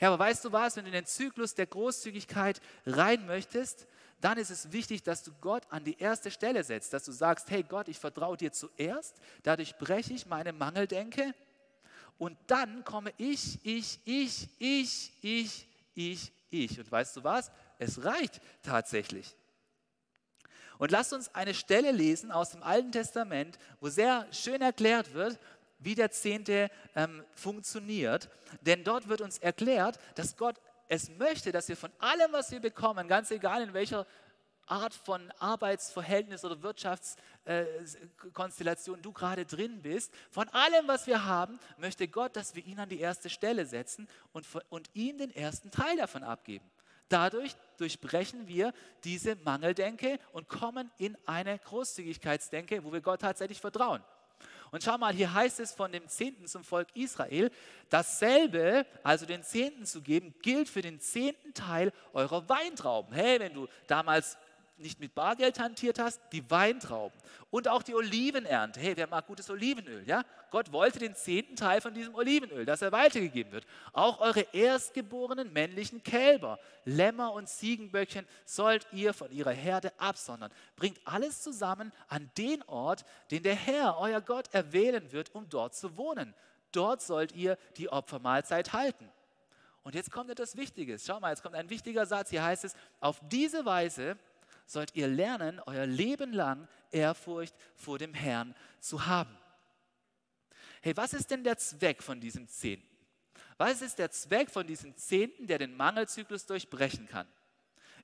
[0.00, 3.86] Ja, aber weißt du was, wenn du in den Zyklus der Großzügigkeit rein möchtest,
[4.20, 7.50] dann ist es wichtig, dass du Gott an die erste Stelle setzt, dass du sagst,
[7.50, 11.34] hey Gott, ich vertraue dir zuerst, dadurch breche ich meine Mangeldenke
[12.18, 16.78] und dann komme ich, ich, ich, ich, ich, ich, ich.
[16.78, 17.50] Und weißt du was?
[17.78, 19.34] Es reicht tatsächlich.
[20.76, 25.38] Und lasst uns eine Stelle lesen aus dem Alten Testament, wo sehr schön erklärt wird,
[25.80, 28.30] wie der Zehnte ähm, funktioniert.
[28.60, 32.60] Denn dort wird uns erklärt, dass Gott es möchte, dass wir von allem, was wir
[32.60, 34.06] bekommen, ganz egal in welcher
[34.66, 41.58] Art von Arbeitsverhältnis oder Wirtschaftskonstellation äh, du gerade drin bist, von allem, was wir haben,
[41.78, 45.72] möchte Gott, dass wir ihn an die erste Stelle setzen und, und ihm den ersten
[45.72, 46.64] Teil davon abgeben.
[47.08, 54.04] Dadurch durchbrechen wir diese Mangeldenke und kommen in eine Großzügigkeitsdenke, wo wir Gott tatsächlich vertrauen.
[54.70, 57.50] Und schau mal, hier heißt es von dem Zehnten zum Volk Israel,
[57.88, 63.12] dasselbe, also den Zehnten zu geben, gilt für den zehnten Teil eurer Weintrauben.
[63.12, 64.38] Hey, wenn du damals
[64.80, 67.18] nicht mit Bargeld hantiert hast, die Weintrauben
[67.50, 68.80] und auch die Olivenernte.
[68.80, 70.02] Hey, wer mag gutes Olivenöl?
[70.06, 70.24] Ja?
[70.50, 73.66] Gott wollte den zehnten Teil von diesem Olivenöl, dass er weitergegeben wird.
[73.92, 80.50] Auch eure erstgeborenen männlichen Kälber, Lämmer und Ziegenböckchen sollt ihr von ihrer Herde absondern.
[80.76, 85.74] Bringt alles zusammen an den Ort, den der Herr, euer Gott, erwählen wird, um dort
[85.74, 86.34] zu wohnen.
[86.72, 89.08] Dort sollt ihr die Opfermahlzeit halten.
[89.82, 91.06] Und jetzt kommt etwas Wichtiges.
[91.06, 92.30] Schau mal, jetzt kommt ein wichtiger Satz.
[92.30, 94.18] Hier heißt es, auf diese Weise
[94.70, 99.36] sollt ihr lernen, euer Leben lang Ehrfurcht vor dem Herrn zu haben.
[100.80, 102.86] Hey, was ist denn der Zweck von diesem Zehnten?
[103.58, 107.26] Was ist der Zweck von diesem Zehnten, der den Mangelzyklus durchbrechen kann?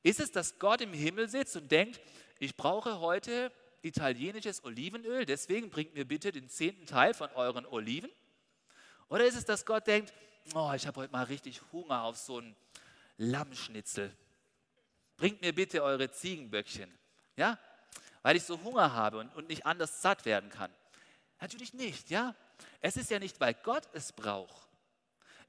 [0.03, 2.01] Ist es, dass Gott im Himmel sitzt und denkt,
[2.39, 3.53] ich brauche heute
[3.83, 8.11] italienisches Olivenöl, deswegen bringt mir bitte den zehnten Teil von euren Oliven?
[9.09, 10.13] Oder ist es, dass Gott denkt,
[10.53, 12.57] oh, ich habe heute mal richtig Hunger auf so ein
[13.17, 14.13] Lammschnitzel
[15.17, 16.93] bringt mir bitte eure Ziegenböckchen.
[17.37, 17.59] Ja?
[18.23, 20.73] Weil ich so Hunger habe und, und nicht anders satt werden kann.
[21.41, 22.35] Natürlich nicht, ja?
[22.81, 24.67] Es ist ja nicht, weil Gott es braucht.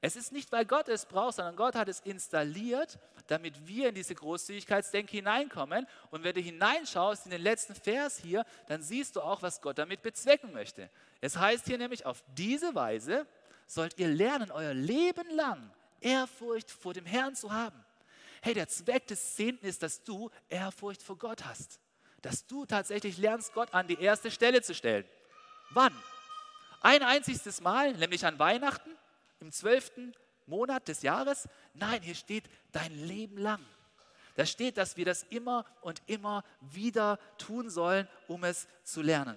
[0.00, 3.96] Es ist nicht, weil Gott es braucht, sondern Gott hat es installiert, damit wir in
[3.96, 5.86] diese Großzügigkeitsdenke hineinkommen.
[6.10, 9.78] Und wenn du hineinschaust in den letzten Vers hier, dann siehst du auch, was Gott
[9.78, 10.88] damit bezwecken möchte.
[11.20, 13.26] Es heißt hier nämlich, auf diese Weise
[13.66, 17.84] sollt ihr lernen, euer Leben lang Ehrfurcht vor dem Herrn zu haben.
[18.42, 21.80] Hey, der Zweck des Zehnten ist, dass du Ehrfurcht vor Gott hast.
[22.22, 25.04] Dass du tatsächlich lernst, Gott an die erste Stelle zu stellen.
[25.70, 25.94] Wann?
[26.80, 28.90] Ein einziges Mal, nämlich an Weihnachten,
[29.40, 30.14] im zwölften
[30.46, 31.48] Monat des Jahres?
[31.74, 33.64] Nein, hier steht dein Leben lang.
[34.36, 39.36] Da steht, dass wir das immer und immer wieder tun sollen, um es zu lernen.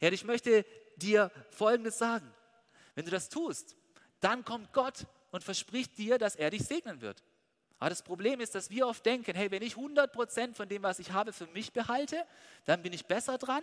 [0.00, 0.64] Ja, ich möchte
[0.96, 2.28] dir Folgendes sagen.
[2.96, 3.76] Wenn du das tust,
[4.20, 7.22] dann kommt Gott und verspricht dir, dass er dich segnen wird.
[7.78, 10.98] Aber das Problem ist, dass wir oft denken, hey, wenn ich 100% von dem, was
[10.98, 12.24] ich habe, für mich behalte,
[12.64, 13.62] dann bin ich besser dran,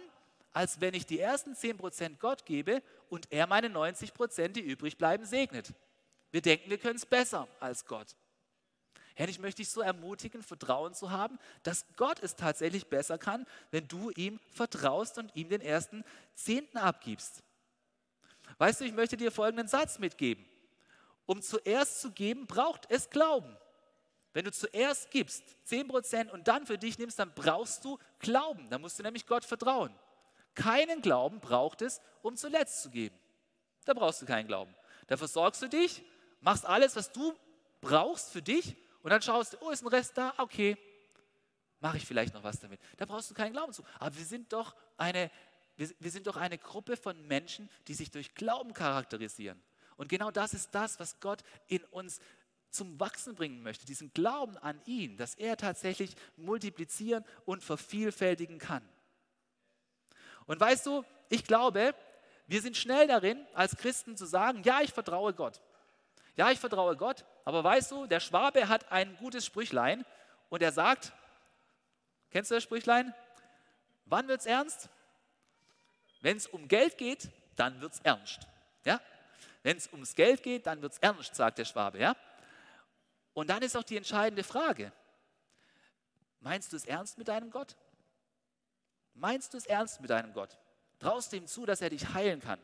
[0.54, 5.26] als wenn ich die ersten 10% Gott gebe und er meine 90%, die übrig bleiben,
[5.26, 5.74] segnet.
[6.32, 8.16] Wir denken, wir können es besser als Gott.
[9.16, 13.46] Herr, ich möchte dich so ermutigen, Vertrauen zu haben, dass Gott es tatsächlich besser kann,
[13.72, 17.42] wenn du ihm vertraust und ihm den ersten Zehnten abgibst.
[18.58, 20.46] Weißt du, ich möchte dir folgenden Satz mitgeben.
[21.26, 23.58] Um zuerst zu geben, braucht es Glauben.
[24.36, 28.70] Wenn du zuerst gibst, 10% und dann für dich nimmst, dann brauchst du Glauben.
[28.70, 29.98] Da musst du nämlich Gott vertrauen.
[30.56, 33.18] Keinen Glauben braucht es, um zuletzt zu geben.
[33.86, 34.76] Da brauchst du keinen Glauben.
[35.08, 36.04] Da versorgst du dich,
[36.42, 37.34] machst alles, was du
[37.80, 40.34] brauchst für dich und dann schaust du, oh, ist ein Rest da?
[40.38, 40.78] Okay,
[41.80, 42.82] mache ich vielleicht noch was damit.
[42.98, 43.86] Da brauchst du keinen Glauben zu.
[44.00, 45.32] Aber wir sind doch eine,
[45.78, 49.64] wir, wir sind doch eine Gruppe von Menschen, die sich durch Glauben charakterisieren.
[49.96, 52.20] Und genau das ist das, was Gott in uns
[52.76, 58.88] zum Wachsen bringen möchte, diesen Glauben an ihn, dass er tatsächlich multiplizieren und vervielfältigen kann.
[60.46, 61.96] Und weißt du, ich glaube,
[62.48, 65.62] wir sind schnell darin, als Christen zu sagen, ja, ich vertraue Gott.
[66.36, 70.06] Ja, ich vertraue Gott, aber weißt du, der Schwabe hat ein gutes Sprüchlein
[70.50, 71.14] und er sagt,
[72.30, 73.14] kennst du das Sprüchlein?
[74.06, 74.90] Wann wird es ernst?
[76.22, 78.48] Wenn es um Geld geht, dann wird es ernst.
[78.84, 79.00] Ja?
[79.64, 82.00] Wenn es ums Geld geht, dann wird es ernst, sagt der Schwabe.
[82.00, 82.16] Ja?
[83.36, 84.94] Und dann ist auch die entscheidende Frage,
[86.40, 87.76] meinst du es ernst mit deinem Gott?
[89.14, 90.58] Meinst du es ernst mit deinem Gott?
[91.00, 92.60] Traust du ihm zu, dass er dich heilen kann?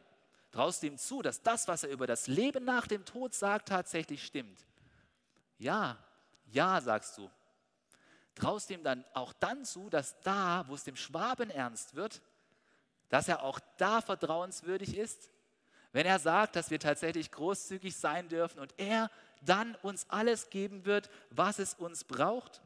[0.50, 3.68] Traust du ihm zu, dass das, was er über das Leben nach dem Tod sagt,
[3.68, 4.66] tatsächlich stimmt?
[5.58, 5.98] Ja,
[6.48, 7.30] ja, sagst du.
[8.36, 12.22] Traust du ihm dann auch dann zu, dass da, wo es dem Schwaben ernst wird,
[13.10, 15.30] dass er auch da vertrauenswürdig ist?
[15.92, 20.86] Wenn er sagt, dass wir tatsächlich großzügig sein dürfen und er dann uns alles geben
[20.86, 22.62] wird, was es uns braucht?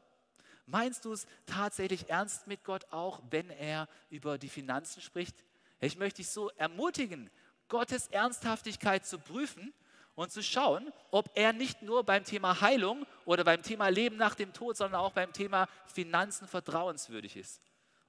[0.66, 5.36] Meinst du es tatsächlich ernst mit Gott, auch wenn er über die Finanzen spricht?
[5.80, 7.30] Ich möchte dich so ermutigen,
[7.68, 9.72] Gottes Ernsthaftigkeit zu prüfen
[10.14, 14.34] und zu schauen, ob er nicht nur beim Thema Heilung oder beim Thema Leben nach
[14.34, 17.60] dem Tod, sondern auch beim Thema Finanzen vertrauenswürdig ist.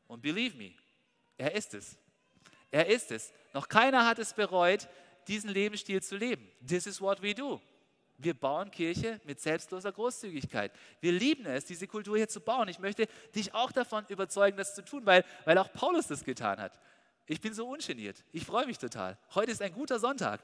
[0.07, 0.73] Und believe me,
[1.37, 1.97] er ist es.
[2.71, 3.33] Er ist es.
[3.53, 4.87] Noch keiner hat es bereut,
[5.27, 6.49] diesen Lebensstil zu leben.
[6.65, 7.61] This is what we do.
[8.17, 10.71] Wir bauen Kirche mit selbstloser Großzügigkeit.
[11.01, 12.67] Wir lieben es, diese Kultur hier zu bauen.
[12.67, 16.59] Ich möchte dich auch davon überzeugen, das zu tun, weil, weil auch Paulus das getan
[16.59, 16.79] hat.
[17.27, 18.23] Ich bin so ungeniert.
[18.31, 19.17] Ich freue mich total.
[19.35, 20.41] Heute ist ein guter Sonntag.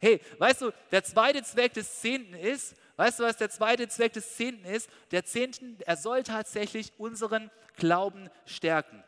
[0.00, 4.12] Hey, weißt du, der zweite Zweck des Zehnten ist, weißt du, was der zweite Zweck
[4.12, 4.90] des Zehnten ist?
[5.10, 9.02] Der Zehnten, er soll tatsächlich unseren Glauben stärken.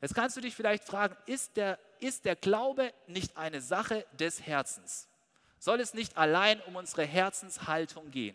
[0.00, 4.42] Jetzt kannst du dich vielleicht fragen, ist der, ist der Glaube nicht eine Sache des
[4.46, 5.08] Herzens?
[5.62, 8.34] Soll es nicht allein um unsere Herzenshaltung gehen?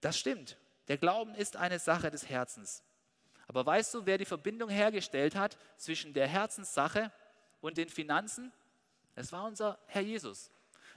[0.00, 0.56] Das stimmt.
[0.88, 2.82] Der Glauben ist eine Sache des Herzens.
[3.46, 7.12] Aber weißt du, wer die Verbindung hergestellt hat zwischen der Herzenssache
[7.60, 8.50] und den Finanzen?
[9.14, 10.50] Es war unser Herr Jesus.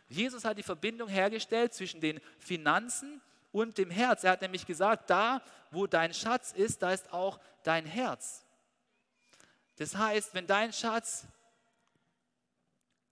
[0.09, 4.23] Jesus hat die Verbindung hergestellt zwischen den Finanzen und dem Herz.
[4.23, 8.43] Er hat nämlich gesagt, da wo dein Schatz ist, da ist auch dein Herz.
[9.75, 11.27] Das heißt, wenn dein Schatz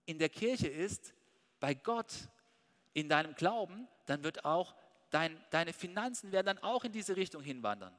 [0.06, 1.12] in der Kirche ist,
[1.60, 2.12] bei Gott,
[2.92, 4.74] in deinem Glauben, dann wird auch
[5.10, 7.94] dein, deine Finanzen werden dann auch in diese Richtung hinwandern.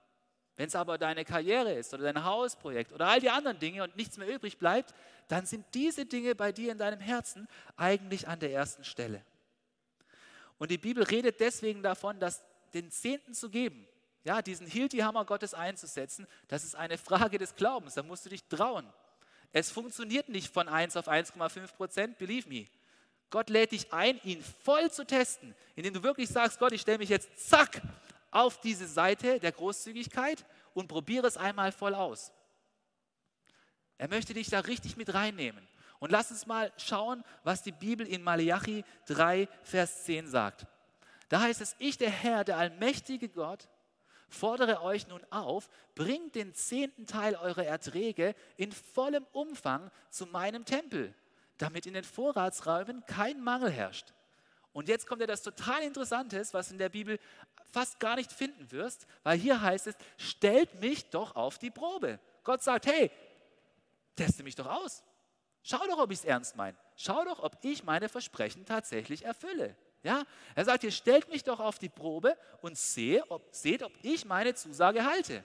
[0.56, 3.96] Wenn es aber deine Karriere ist oder dein Hausprojekt oder all die anderen Dinge und
[3.96, 4.96] nichts mehr übrig bleibt,
[5.28, 9.24] dann sind diese Dinge bei dir in deinem Herzen eigentlich an der ersten Stelle.
[10.58, 12.44] Und die Bibel redet deswegen davon, dass
[12.74, 13.88] den Zehnten zu geben,
[14.24, 18.44] ja, diesen Hilti-Hammer Gottes einzusetzen, das ist eine Frage des Glaubens, da musst du dich
[18.46, 18.92] trauen.
[19.54, 22.68] Es funktioniert nicht von 1 auf 1,5 Prozent, believe me.
[23.30, 26.98] Gott lädt dich ein, ihn voll zu testen, indem du wirklich sagst, Gott, ich stelle
[26.98, 27.82] mich jetzt zack
[28.32, 32.32] auf diese Seite der Großzügigkeit und probiere es einmal voll aus.
[33.98, 35.68] Er möchte dich da richtig mit reinnehmen.
[36.00, 40.68] Und lass uns mal schauen, was die Bibel in Malachi 3, Vers 10 sagt.
[41.30, 43.68] Da heißt es, ich, der Herr, der allmächtige Gott,
[44.30, 50.66] fordere euch nun auf, bringt den zehnten Teil eurer Erträge in vollem Umfang zu meinem
[50.66, 51.14] Tempel
[51.58, 54.14] damit in den Vorratsräumen kein Mangel herrscht.
[54.74, 57.20] Und jetzt kommt ja das total Interessantes, was in der Bibel
[57.72, 62.20] fast gar nicht finden wirst, weil hier heißt es, stellt mich doch auf die Probe.
[62.44, 63.12] Gott sagt, hey,
[64.16, 65.04] teste mich doch aus.
[65.64, 66.78] Schau doch, ob ich es ernst meine.
[66.96, 69.76] Schau doch, ob ich meine Versprechen tatsächlich erfülle.
[70.04, 70.24] Ja?
[70.56, 74.26] Er sagt hier, stellt mich doch auf die Probe und sehe, ob, seht, ob ich
[74.26, 75.44] meine Zusage halte.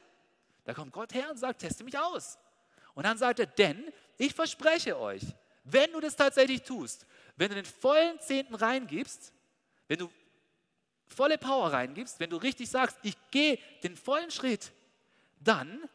[0.65, 2.39] Da kommt Gott her und sagt, teste mich aus.
[2.95, 5.23] Und dann sagt er, denn ich verspreche euch,
[5.65, 9.33] wenn du das tatsächlich tust, wenn du den vollen Zehnten reingibst,
[9.89, 10.11] wenn du
[11.07, 14.73] volle Power reingibst, wenn du richtig sagst, ich gehe den vollen Schritt,
[15.41, 15.89] dann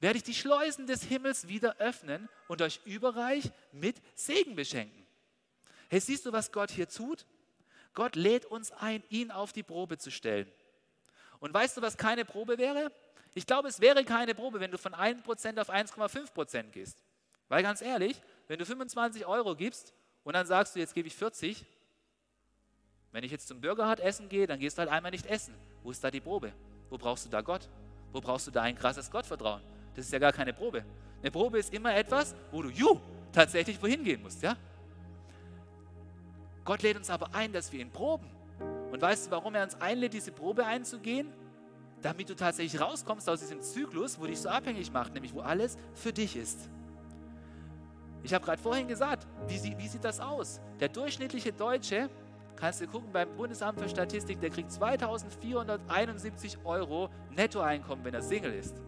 [0.00, 5.06] werde ich die Schleusen des Himmels wieder öffnen und euch überreich mit Segen beschenken.
[5.88, 7.26] Hey, siehst du, was Gott hier tut?
[7.94, 10.50] Gott lädt uns ein, ihn auf die Probe zu stellen.
[11.38, 12.90] Und weißt du, was keine Probe wäre?
[13.34, 17.02] Ich glaube, es wäre keine Probe, wenn du von 1% auf 1,5% gehst.
[17.48, 18.20] Weil ganz ehrlich,
[18.52, 21.64] wenn du 25 Euro gibst und dann sagst du, jetzt gebe ich 40,
[23.10, 25.54] wenn ich jetzt zum Burgerhut essen gehe, dann gehst du halt einmal nicht essen.
[25.82, 26.52] Wo ist da die Probe?
[26.90, 27.66] Wo brauchst du da Gott?
[28.12, 29.62] Wo brauchst du da ein krasses Gottvertrauen?
[29.94, 30.84] Das ist ja gar keine Probe.
[31.22, 33.00] Eine Probe ist immer etwas, wo du, ju,
[33.32, 34.54] tatsächlich wohin gehen musst, ja?
[36.62, 38.28] Gott lädt uns aber ein, dass wir ihn proben.
[38.90, 41.32] Und weißt du, warum er uns einlädt, diese Probe einzugehen?
[42.02, 45.78] Damit du tatsächlich rauskommst aus diesem Zyklus, wo dich so abhängig macht, nämlich wo alles
[45.94, 46.68] für dich ist.
[48.22, 50.60] Ich habe gerade vorhin gesagt, wie, wie sieht das aus?
[50.78, 52.08] Der durchschnittliche Deutsche,
[52.56, 58.54] kannst du gucken beim Bundesamt für Statistik, der kriegt 2471 Euro Nettoeinkommen, wenn er Single
[58.54, 58.80] ist.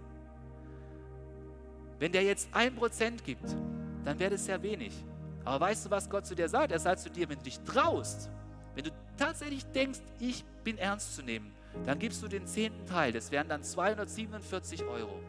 [1.98, 3.56] Wenn der jetzt 1% gibt,
[4.04, 5.04] dann wäre das sehr wenig.
[5.44, 6.72] Aber weißt du, was Gott zu dir sagt?
[6.72, 8.30] Er sagt zu dir, wenn du dich traust,
[8.74, 11.52] wenn du tatsächlich denkst, ich bin ernst zu nehmen,
[11.84, 13.12] dann gibst du den zehnten Teil.
[13.12, 15.20] Das wären dann 247 Euro.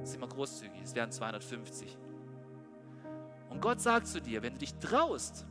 [0.00, 1.96] Das ist immer großzügig, das wären 250.
[3.50, 5.46] Und Gott sagt zu dir, wenn du dich traust,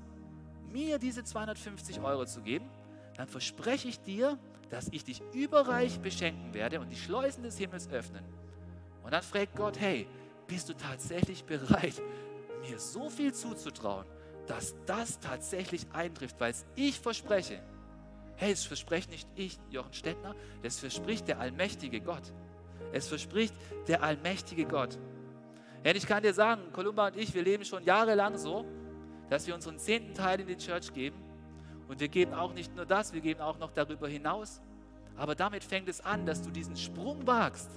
[0.71, 2.69] mir diese 250 Euro zu geben,
[3.15, 4.37] dann verspreche ich dir,
[4.69, 8.23] dass ich dich überreich beschenken werde und die Schleusen des Himmels öffnen.
[9.03, 10.07] Und dann fragt Gott, hey,
[10.47, 12.01] bist du tatsächlich bereit,
[12.61, 14.05] mir so viel zuzutrauen,
[14.47, 17.61] dass das tatsächlich eintrifft, weil es ich verspreche.
[18.35, 22.33] Hey, es verspricht nicht ich, Jochen Stettner, das verspricht der allmächtige Gott.
[22.93, 23.53] Es verspricht
[23.87, 24.97] der allmächtige Gott.
[25.83, 28.65] Ja, ich kann dir sagen, Kolumba und ich, wir leben schon jahrelang so,
[29.29, 31.17] dass wir unseren zehnten Teil in die Church geben.
[31.87, 34.61] Und wir geben auch nicht nur das, wir geben auch noch darüber hinaus.
[35.15, 37.69] Aber damit fängt es an, dass du diesen Sprung wagst.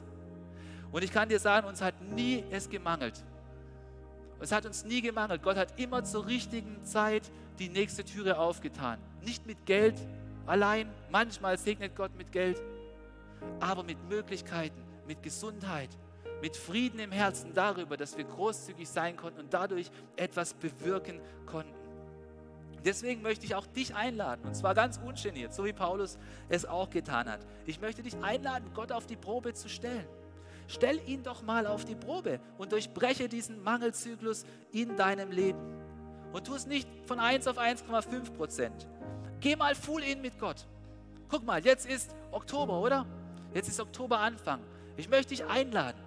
[0.92, 3.24] Und ich kann dir sagen, uns hat nie es gemangelt.
[4.40, 5.42] Es hat uns nie gemangelt.
[5.42, 8.98] Gott hat immer zur richtigen Zeit die nächste Türe aufgetan.
[9.22, 9.94] Nicht mit Geld
[10.46, 12.60] allein, manchmal segnet Gott mit Geld,
[13.60, 15.90] aber mit Möglichkeiten, mit Gesundheit,
[16.40, 21.74] mit Frieden im Herzen darüber, dass wir großzügig sein konnten und dadurch etwas bewirken konnten.
[22.84, 26.18] Deswegen möchte ich auch dich einladen, und zwar ganz ungeniert, so wie Paulus
[26.48, 27.40] es auch getan hat.
[27.66, 30.06] Ich möchte dich einladen, Gott auf die Probe zu stellen.
[30.66, 35.58] Stell ihn doch mal auf die Probe und durchbreche diesen Mangelzyklus in deinem Leben.
[36.32, 38.86] Und tu es nicht von 1 auf 1,5 Prozent.
[39.40, 40.66] Geh mal full in mit Gott.
[41.28, 43.04] Guck mal, jetzt ist Oktober, oder?
[43.52, 44.60] Jetzt ist Oktober Anfang.
[44.96, 45.98] Ich möchte dich einladen.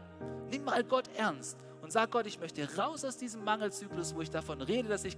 [0.50, 4.30] Nimm mal Gott ernst und sag Gott, ich möchte raus aus diesem Mangelzyklus, wo ich
[4.30, 5.18] davon rede, dass ich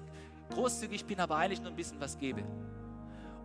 [0.49, 2.43] großzügig bin, aber eigentlich nur ein bisschen was gebe.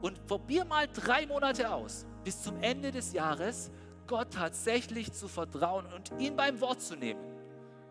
[0.00, 3.70] Und probier mal drei Monate aus, bis zum Ende des Jahres
[4.06, 7.20] Gott tatsächlich zu vertrauen und ihn beim Wort zu nehmen.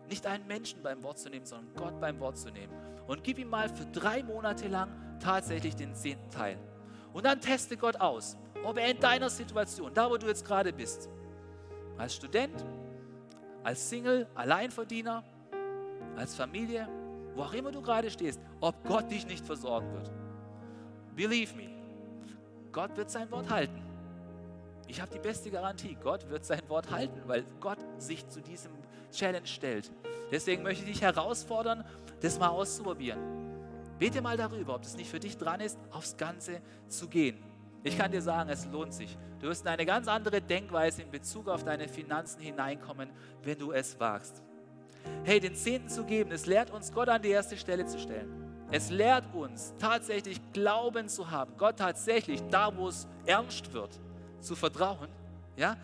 [0.08, 2.72] Nicht einen Menschen beim Wort zu nehmen, sondern Gott beim Wort zu nehmen.
[3.06, 6.58] Und gib ihm mal für drei Monate lang tatsächlich den zehnten Teil.
[7.12, 10.72] Und dann teste Gott aus, ob er in deiner Situation, da wo du jetzt gerade
[10.72, 11.08] bist,
[11.96, 12.64] als Student,
[13.62, 15.22] als Single, Alleinverdiener,
[16.16, 16.88] als Familie,
[17.34, 20.10] wo auch immer du gerade stehst, ob Gott dich nicht versorgen wird.
[21.14, 21.70] Believe me,
[22.72, 23.82] Gott wird sein Wort halten.
[24.86, 28.72] Ich habe die beste Garantie, Gott wird sein Wort halten, weil Gott sich zu diesem
[29.12, 29.90] Challenge stellt.
[30.30, 31.84] Deswegen möchte ich dich herausfordern,
[32.20, 33.18] das mal auszuprobieren.
[33.98, 37.36] Bete mal darüber, ob es nicht für dich dran ist, aufs Ganze zu gehen.
[37.82, 39.16] Ich kann dir sagen, es lohnt sich.
[39.40, 43.08] Du wirst in eine ganz andere Denkweise in Bezug auf deine Finanzen hineinkommen,
[43.42, 44.42] wenn du es wagst.
[45.24, 48.28] Hey, den Zehnten zu geben, es lehrt uns, Gott an die erste Stelle zu stellen.
[48.70, 51.54] Es lehrt uns tatsächlich Glauben zu haben.
[51.56, 53.98] Gott tatsächlich da, wo es ernst wird,
[54.40, 55.08] zu vertrauen.
[55.56, 55.76] Ja?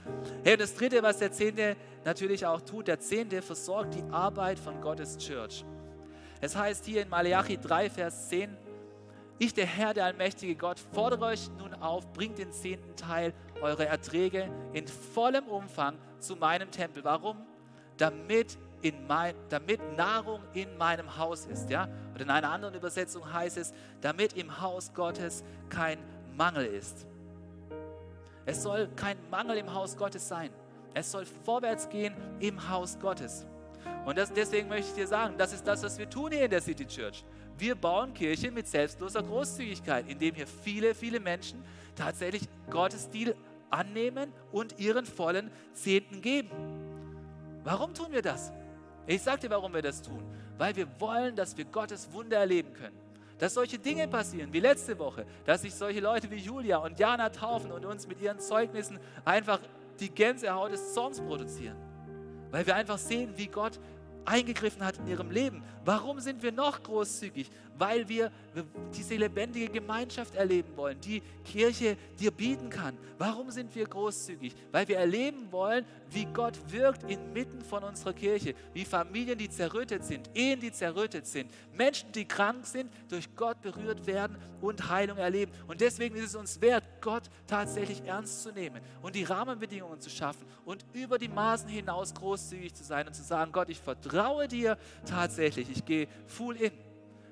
[0.45, 4.59] Hey, und das Dritte, was der Zehnte natürlich auch tut, der Zehnte versorgt die Arbeit
[4.59, 5.65] von Gottes Church.
[6.41, 8.57] Es heißt hier in Malachi 3, Vers 10,
[9.39, 13.85] ich, der Herr, der allmächtige Gott, fordere euch nun auf, bringt den zehnten Teil eurer
[13.85, 17.05] Erträge in vollem Umfang zu meinem Tempel.
[17.05, 17.37] Warum?
[17.99, 21.69] Damit, in mein, damit Nahrung in meinem Haus ist.
[21.69, 21.89] Ja?
[22.15, 25.99] Oder in einer anderen Übersetzung heißt es, damit im Haus Gottes kein
[26.35, 27.07] Mangel ist.
[28.47, 30.51] Es soll kein Mangel im Haus Gottes sein.
[30.95, 33.45] Es soll vorwärts gehen im Haus Gottes.
[34.07, 36.51] Und das, deswegen möchte ich dir sagen, das ist das, was wir tun hier in
[36.51, 37.25] der City Church.
[37.59, 41.63] Wir bauen Kirche mit selbstloser Großzügigkeit, indem hier viele, viele Menschen
[41.95, 43.35] tatsächlich Gottes Deal
[43.71, 46.51] annehmen und ihren vollen Zehnten geben.
[47.65, 48.53] Warum tun wir das?
[49.07, 50.23] Ich sage dir, warum wir das tun.
[50.59, 53.07] Weil wir wollen, dass wir Gottes Wunder erleben können
[53.39, 57.29] dass solche Dinge passieren wie letzte Woche, dass sich solche Leute wie Julia und Jana
[57.29, 59.61] taufen und uns mit ihren Zeugnissen einfach
[60.01, 61.77] die Gänsehaut des Zorns produzieren.
[62.51, 63.79] Weil wir einfach sehen, wie Gott
[64.27, 65.63] eingegriffen hat in ihrem Leben.
[65.85, 67.51] Warum sind wir noch großzügig?
[67.79, 68.31] Weil wir
[68.95, 72.97] diese lebendige Gemeinschaft erleben wollen, die Kirche dir bieten kann.
[73.19, 74.55] Warum sind wir großzügig?
[74.73, 80.05] Weil wir erleben wollen, wie Gott wirkt inmitten von unserer Kirche, wie Familien, die zerrüttet
[80.05, 85.19] sind, Ehen, die zerrüttet sind, Menschen, die krank sind, durch Gott berührt werden und Heilung
[85.19, 85.53] erleben.
[85.67, 90.11] Und deswegen ist es uns wert, Gott tatsächlich ernst zu nehmen und die Rahmenbedingungen zu
[90.11, 94.49] schaffen und über die Maßen hinaus großzügig zu sein und zu sagen, Gott, ich vertraue
[94.49, 96.86] dir tatsächlich, ich gehe full in.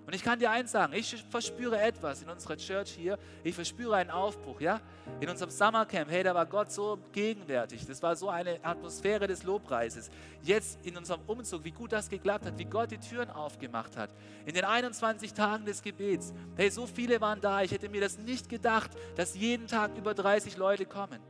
[0.06, 3.18] Und ich kann dir eins sagen, ich verspüre etwas in unserer Church hier.
[3.42, 4.80] Ich verspüre einen Aufbruch, ja?
[5.20, 7.86] In unserem Summercamp, hey, da war Gott so gegenwärtig.
[7.86, 10.10] Das war so eine Atmosphäre des Lobpreises.
[10.42, 14.10] Jetzt in unserem Umzug, wie gut das geklappt hat, wie Gott die Türen aufgemacht hat.
[14.44, 16.34] In den 21 Tagen des Gebets.
[16.56, 17.62] Hey, so viele waren da.
[17.62, 21.20] Ich hätte mir das nicht gedacht, dass jeden Tag über 30 Leute kommen.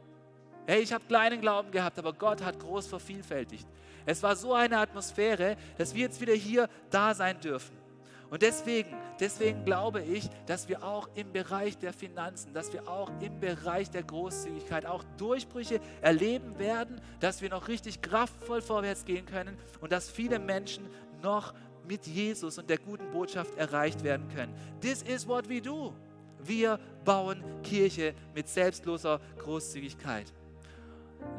[0.67, 3.69] Hey, ich habe kleinen Glauben gehabt, aber Gott hat groß vervielfältigt.
[4.05, 7.84] Es war so eine Atmosphäre, dass wir jetzt wieder hier da sein dürfen.
[8.35, 13.09] Und deswegen, deswegen glaube ich, dass wir auch im Bereich der Finanzen, dass wir auch
[13.21, 19.25] im Bereich der Großzügigkeit auch Durchbrüche erleben werden, dass wir noch richtig kraftvoll vorwärts gehen
[19.25, 20.85] können und dass viele Menschen
[21.23, 21.55] noch
[21.87, 24.53] mit Jesus und der guten Botschaft erreicht werden können.
[24.81, 25.95] This is what we do.
[26.43, 30.33] Wir bauen Kirche mit selbstloser Großzügigkeit.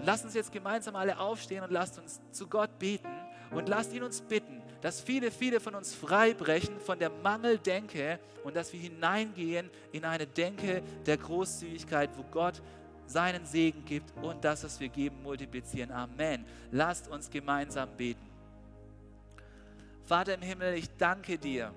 [0.01, 3.09] Lasst uns jetzt gemeinsam alle aufstehen und lasst uns zu Gott beten
[3.51, 8.55] und lasst ihn uns bitten, dass viele, viele von uns freibrechen von der Mangeldenke und
[8.55, 12.61] dass wir hineingehen in eine Denke der Großzügigkeit, wo Gott
[13.07, 15.89] seinen Segen gibt und das, was wir geben, multiplizieren.
[15.89, 16.45] Amen.
[16.71, 18.29] Lasst uns gemeinsam beten.
[20.03, 21.73] Vater im Himmel, ich danke dir.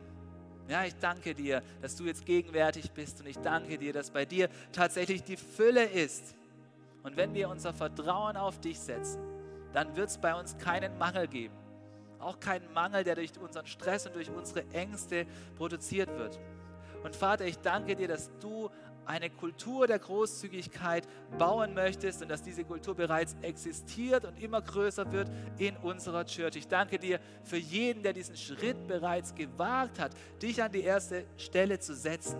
[0.69, 4.27] Ja, ich danke dir, dass du jetzt gegenwärtig bist und ich danke dir, dass bei
[4.27, 6.35] dir tatsächlich die Fülle ist.
[7.05, 9.23] Und wenn wir unser Vertrauen auf dich setzen,
[9.73, 11.68] dann wird es bei uns keinen Mangel geben.
[12.19, 16.39] Auch keinen Mangel, der durch unseren Stress und durch unsere Ängste produziert wird.
[17.05, 18.71] Und Vater, ich danke dir, dass du
[19.09, 21.09] eine Kultur der Großzügigkeit
[21.39, 26.57] bauen möchtest und dass diese Kultur bereits existiert und immer größer wird in unserer Church.
[26.57, 30.13] Ich danke dir für jeden, der diesen Schritt bereits gewagt hat,
[30.43, 32.39] dich an die erste Stelle zu setzen.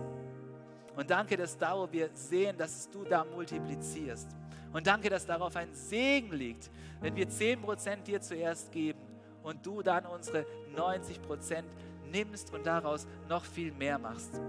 [0.95, 4.27] Und danke, dass da, wo wir sehen, dass du da multiplizierst.
[4.71, 6.69] Und danke, dass darauf ein Segen liegt,
[7.01, 9.08] wenn wir 10% dir zuerst geben
[9.43, 11.63] und du dann unsere 90%
[12.11, 14.39] nimmst und daraus noch viel mehr machst.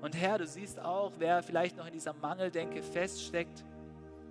[0.00, 3.64] Und Herr, du siehst auch, wer vielleicht noch in dieser Mangeldenke feststeckt,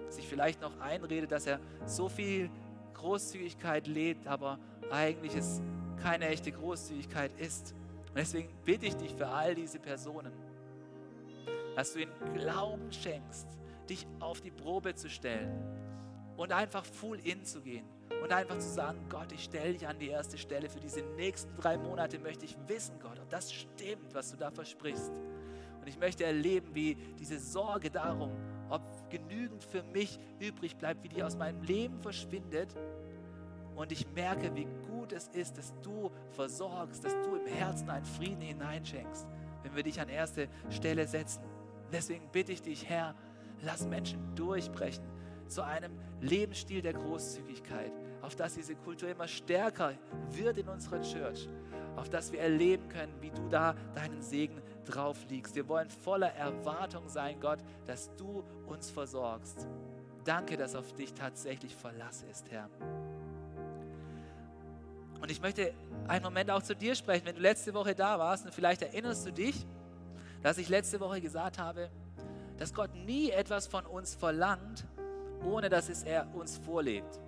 [0.10, 2.50] sich vielleicht noch einredet, dass er so viel
[2.96, 4.60] Großzügigkeit lebt, aber
[4.92, 5.62] eigentlich es
[6.02, 7.74] keine echte Großzügigkeit ist.
[8.10, 10.34] Und deswegen bitte ich dich für all diese Personen,
[11.76, 13.48] dass du ihnen Glauben schenkst,
[13.90, 15.52] dich auf die Probe zu stellen
[16.36, 17.86] und einfach full in zu gehen
[18.22, 20.70] und einfach zu sagen, Gott, ich stelle dich an die erste Stelle.
[20.70, 24.52] Für diese nächsten drei Monate möchte ich wissen, Gott, ob das stimmt, was du da
[24.52, 25.12] versprichst.
[25.80, 28.32] Und ich möchte erleben, wie diese Sorge darum,
[28.70, 32.76] ob genügend für mich übrig bleibt, wie die aus meinem Leben verschwindet.
[33.76, 38.06] Und ich merke, wie gut es ist, dass du versorgst, dass du im Herzen einen
[38.06, 39.26] Frieden hineinschenkst,
[39.64, 41.42] wenn wir dich an erste Stelle setzen.
[41.92, 43.16] Deswegen bitte ich dich, Herr,
[43.64, 45.04] lass Menschen durchbrechen
[45.48, 45.92] zu einem
[46.22, 47.92] Lebensstil der Großzügigkeit,
[48.22, 49.94] auf dass diese Kultur immer stärker
[50.30, 51.48] wird in unserer Church,
[51.96, 55.56] auf dass wir erleben können, wie du da deinen Segen drauf liegst.
[55.56, 59.68] Wir wollen voller Erwartung sein, Gott, dass du uns versorgst.
[60.24, 62.70] Danke, dass auf dich tatsächlich Verlass ist, Herr.
[65.20, 65.74] Und ich möchte
[66.08, 69.26] einen Moment auch zu dir sprechen, wenn du letzte Woche da warst und vielleicht erinnerst
[69.26, 69.66] du dich,
[70.42, 71.90] dass ich letzte Woche gesagt habe,
[72.58, 74.86] dass Gott nie etwas von uns verlangt,
[75.44, 77.20] ohne dass es er uns vorlebt.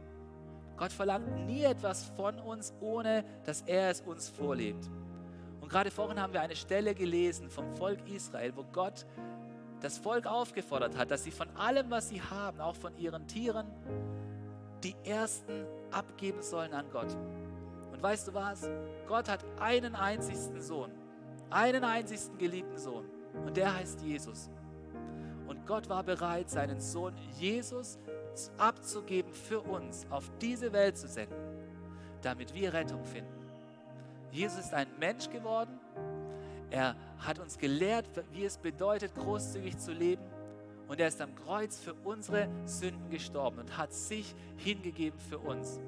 [0.77, 4.89] Gott verlangt nie etwas von uns, ohne dass er es uns vorlebt.
[5.61, 9.05] Und gerade vorhin haben wir eine Stelle gelesen vom Volk Israel, wo Gott
[9.81, 13.67] das Volk aufgefordert hat, dass sie von allem, was sie haben, auch von ihren Tieren,
[14.83, 17.15] die ersten abgeben sollen an Gott.
[17.91, 18.69] Und weißt du was?
[19.07, 20.91] Gott hat einen einzigsten Sohn,
[21.49, 23.05] einen einzigsten geliebten Sohn.
[23.45, 24.49] Und der heißt Jesus.
[25.47, 27.99] Und Gott war bereit, seinen Sohn Jesus
[28.57, 31.37] abzugeben für uns, auf diese Welt zu senden,
[32.21, 33.31] damit wir Rettung finden.
[34.31, 35.79] Jesus ist ein Mensch geworden.
[36.71, 40.23] Er hat uns gelehrt, wie es bedeutet, großzügig zu leben.
[40.87, 45.79] Und er ist am Kreuz für unsere Sünden gestorben und hat sich hingegeben für uns.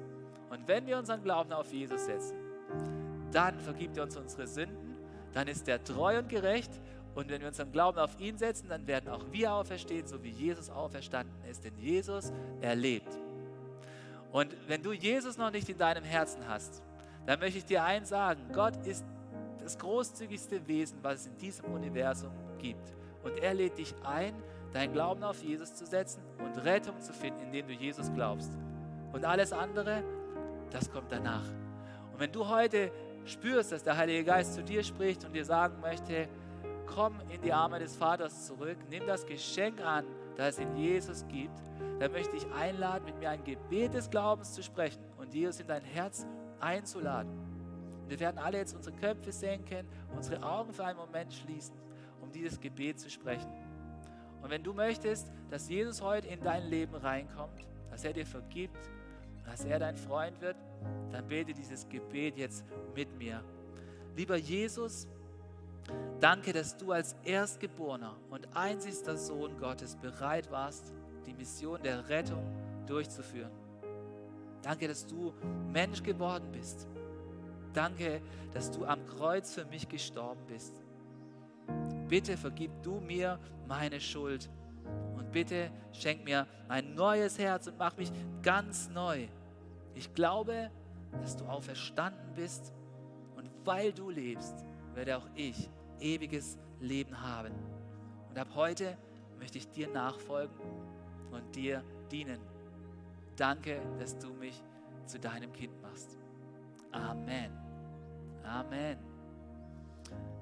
[0.50, 2.36] Und wenn wir unseren Glauben auf Jesus setzen,
[3.32, 4.96] dann vergibt er uns unsere Sünden,
[5.32, 6.70] dann ist er treu und gerecht.
[7.16, 10.28] Und wenn wir unseren Glauben auf ihn setzen, dann werden auch wir auferstehen, so wie
[10.28, 11.64] Jesus auferstanden ist.
[11.64, 13.08] Denn Jesus erlebt.
[14.32, 16.82] Und wenn du Jesus noch nicht in deinem Herzen hast,
[17.24, 19.02] dann möchte ich dir eins sagen, Gott ist
[19.62, 22.94] das großzügigste Wesen, was es in diesem Universum gibt.
[23.24, 24.34] Und er lädt dich ein,
[24.74, 28.52] deinen Glauben auf Jesus zu setzen und Rettung zu finden, indem du Jesus glaubst.
[29.14, 30.04] Und alles andere,
[30.70, 31.48] das kommt danach.
[32.12, 32.92] Und wenn du heute
[33.24, 36.28] spürst, dass der Heilige Geist zu dir spricht und dir sagen möchte,
[36.86, 40.04] komm in die Arme des Vaters zurück, nimm das Geschenk an,
[40.36, 41.58] das es in Jesus gibt,
[41.98, 45.66] dann möchte ich einladen, mit mir ein Gebet des Glaubens zu sprechen und Jesus in
[45.66, 46.26] dein Herz
[46.60, 47.30] einzuladen.
[48.02, 51.74] Und wir werden alle jetzt unsere Köpfe senken, unsere Augen für einen Moment schließen,
[52.20, 53.50] um dieses Gebet zu sprechen.
[54.42, 58.78] Und wenn du möchtest, dass Jesus heute in dein Leben reinkommt, dass er dir vergibt,
[59.44, 60.56] dass er dein Freund wird,
[61.10, 62.64] dann bete dieses Gebet jetzt
[62.94, 63.42] mit mir.
[64.16, 65.08] Lieber Jesus,
[66.20, 70.92] danke, dass du als Erstgeborener und einzigster Sohn Gottes bereit warst,
[71.26, 72.44] die Mission der Rettung
[72.86, 73.52] durchzuführen.
[74.62, 75.32] Danke, dass du
[75.72, 76.88] Mensch geworden bist.
[77.72, 78.20] Danke,
[78.52, 80.72] dass du am Kreuz für mich gestorben bist.
[82.08, 84.48] Bitte vergib du mir meine Schuld
[85.16, 88.10] und bitte schenk mir ein neues Herz und mach mich
[88.42, 89.26] ganz neu.
[89.94, 90.70] Ich glaube,
[91.20, 92.72] dass du auferstanden bist
[93.36, 94.64] und weil du lebst,
[94.96, 95.68] werde auch ich
[96.00, 97.52] ewiges Leben haben.
[98.28, 98.96] Und ab heute
[99.38, 100.56] möchte ich dir nachfolgen
[101.30, 102.40] und dir dienen.
[103.36, 104.62] Danke, dass du mich
[105.04, 106.18] zu deinem Kind machst.
[106.90, 107.52] Amen.
[108.42, 108.98] Amen.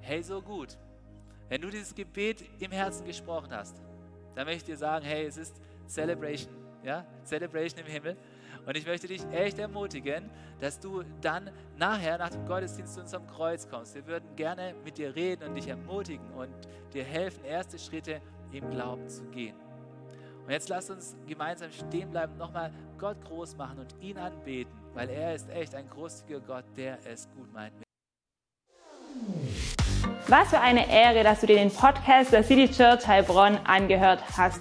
[0.00, 0.78] Hey, so gut.
[1.48, 3.82] Wenn du dieses Gebet im Herzen gesprochen hast,
[4.34, 6.52] dann möchte ich dir sagen, hey, es ist Celebration,
[6.82, 8.16] ja, Celebration im Himmel.
[8.66, 10.30] Und ich möchte dich echt ermutigen,
[10.60, 13.94] dass du dann nachher, nach dem Gottesdienst zu unserem Kreuz kommst.
[13.94, 16.50] Wir würden gerne mit dir reden und dich ermutigen und
[16.92, 18.20] dir helfen, erste Schritte
[18.52, 19.56] im Glauben zu gehen.
[20.44, 25.08] Und jetzt lass uns gemeinsam stehen bleiben, nochmal Gott groß machen und ihn anbeten, weil
[25.08, 27.72] er ist echt ein großzügiger Gott, der es gut meint.
[30.28, 34.60] Was für eine Ehre, dass du dir den Podcast der City Church Heilbronn angehört hast.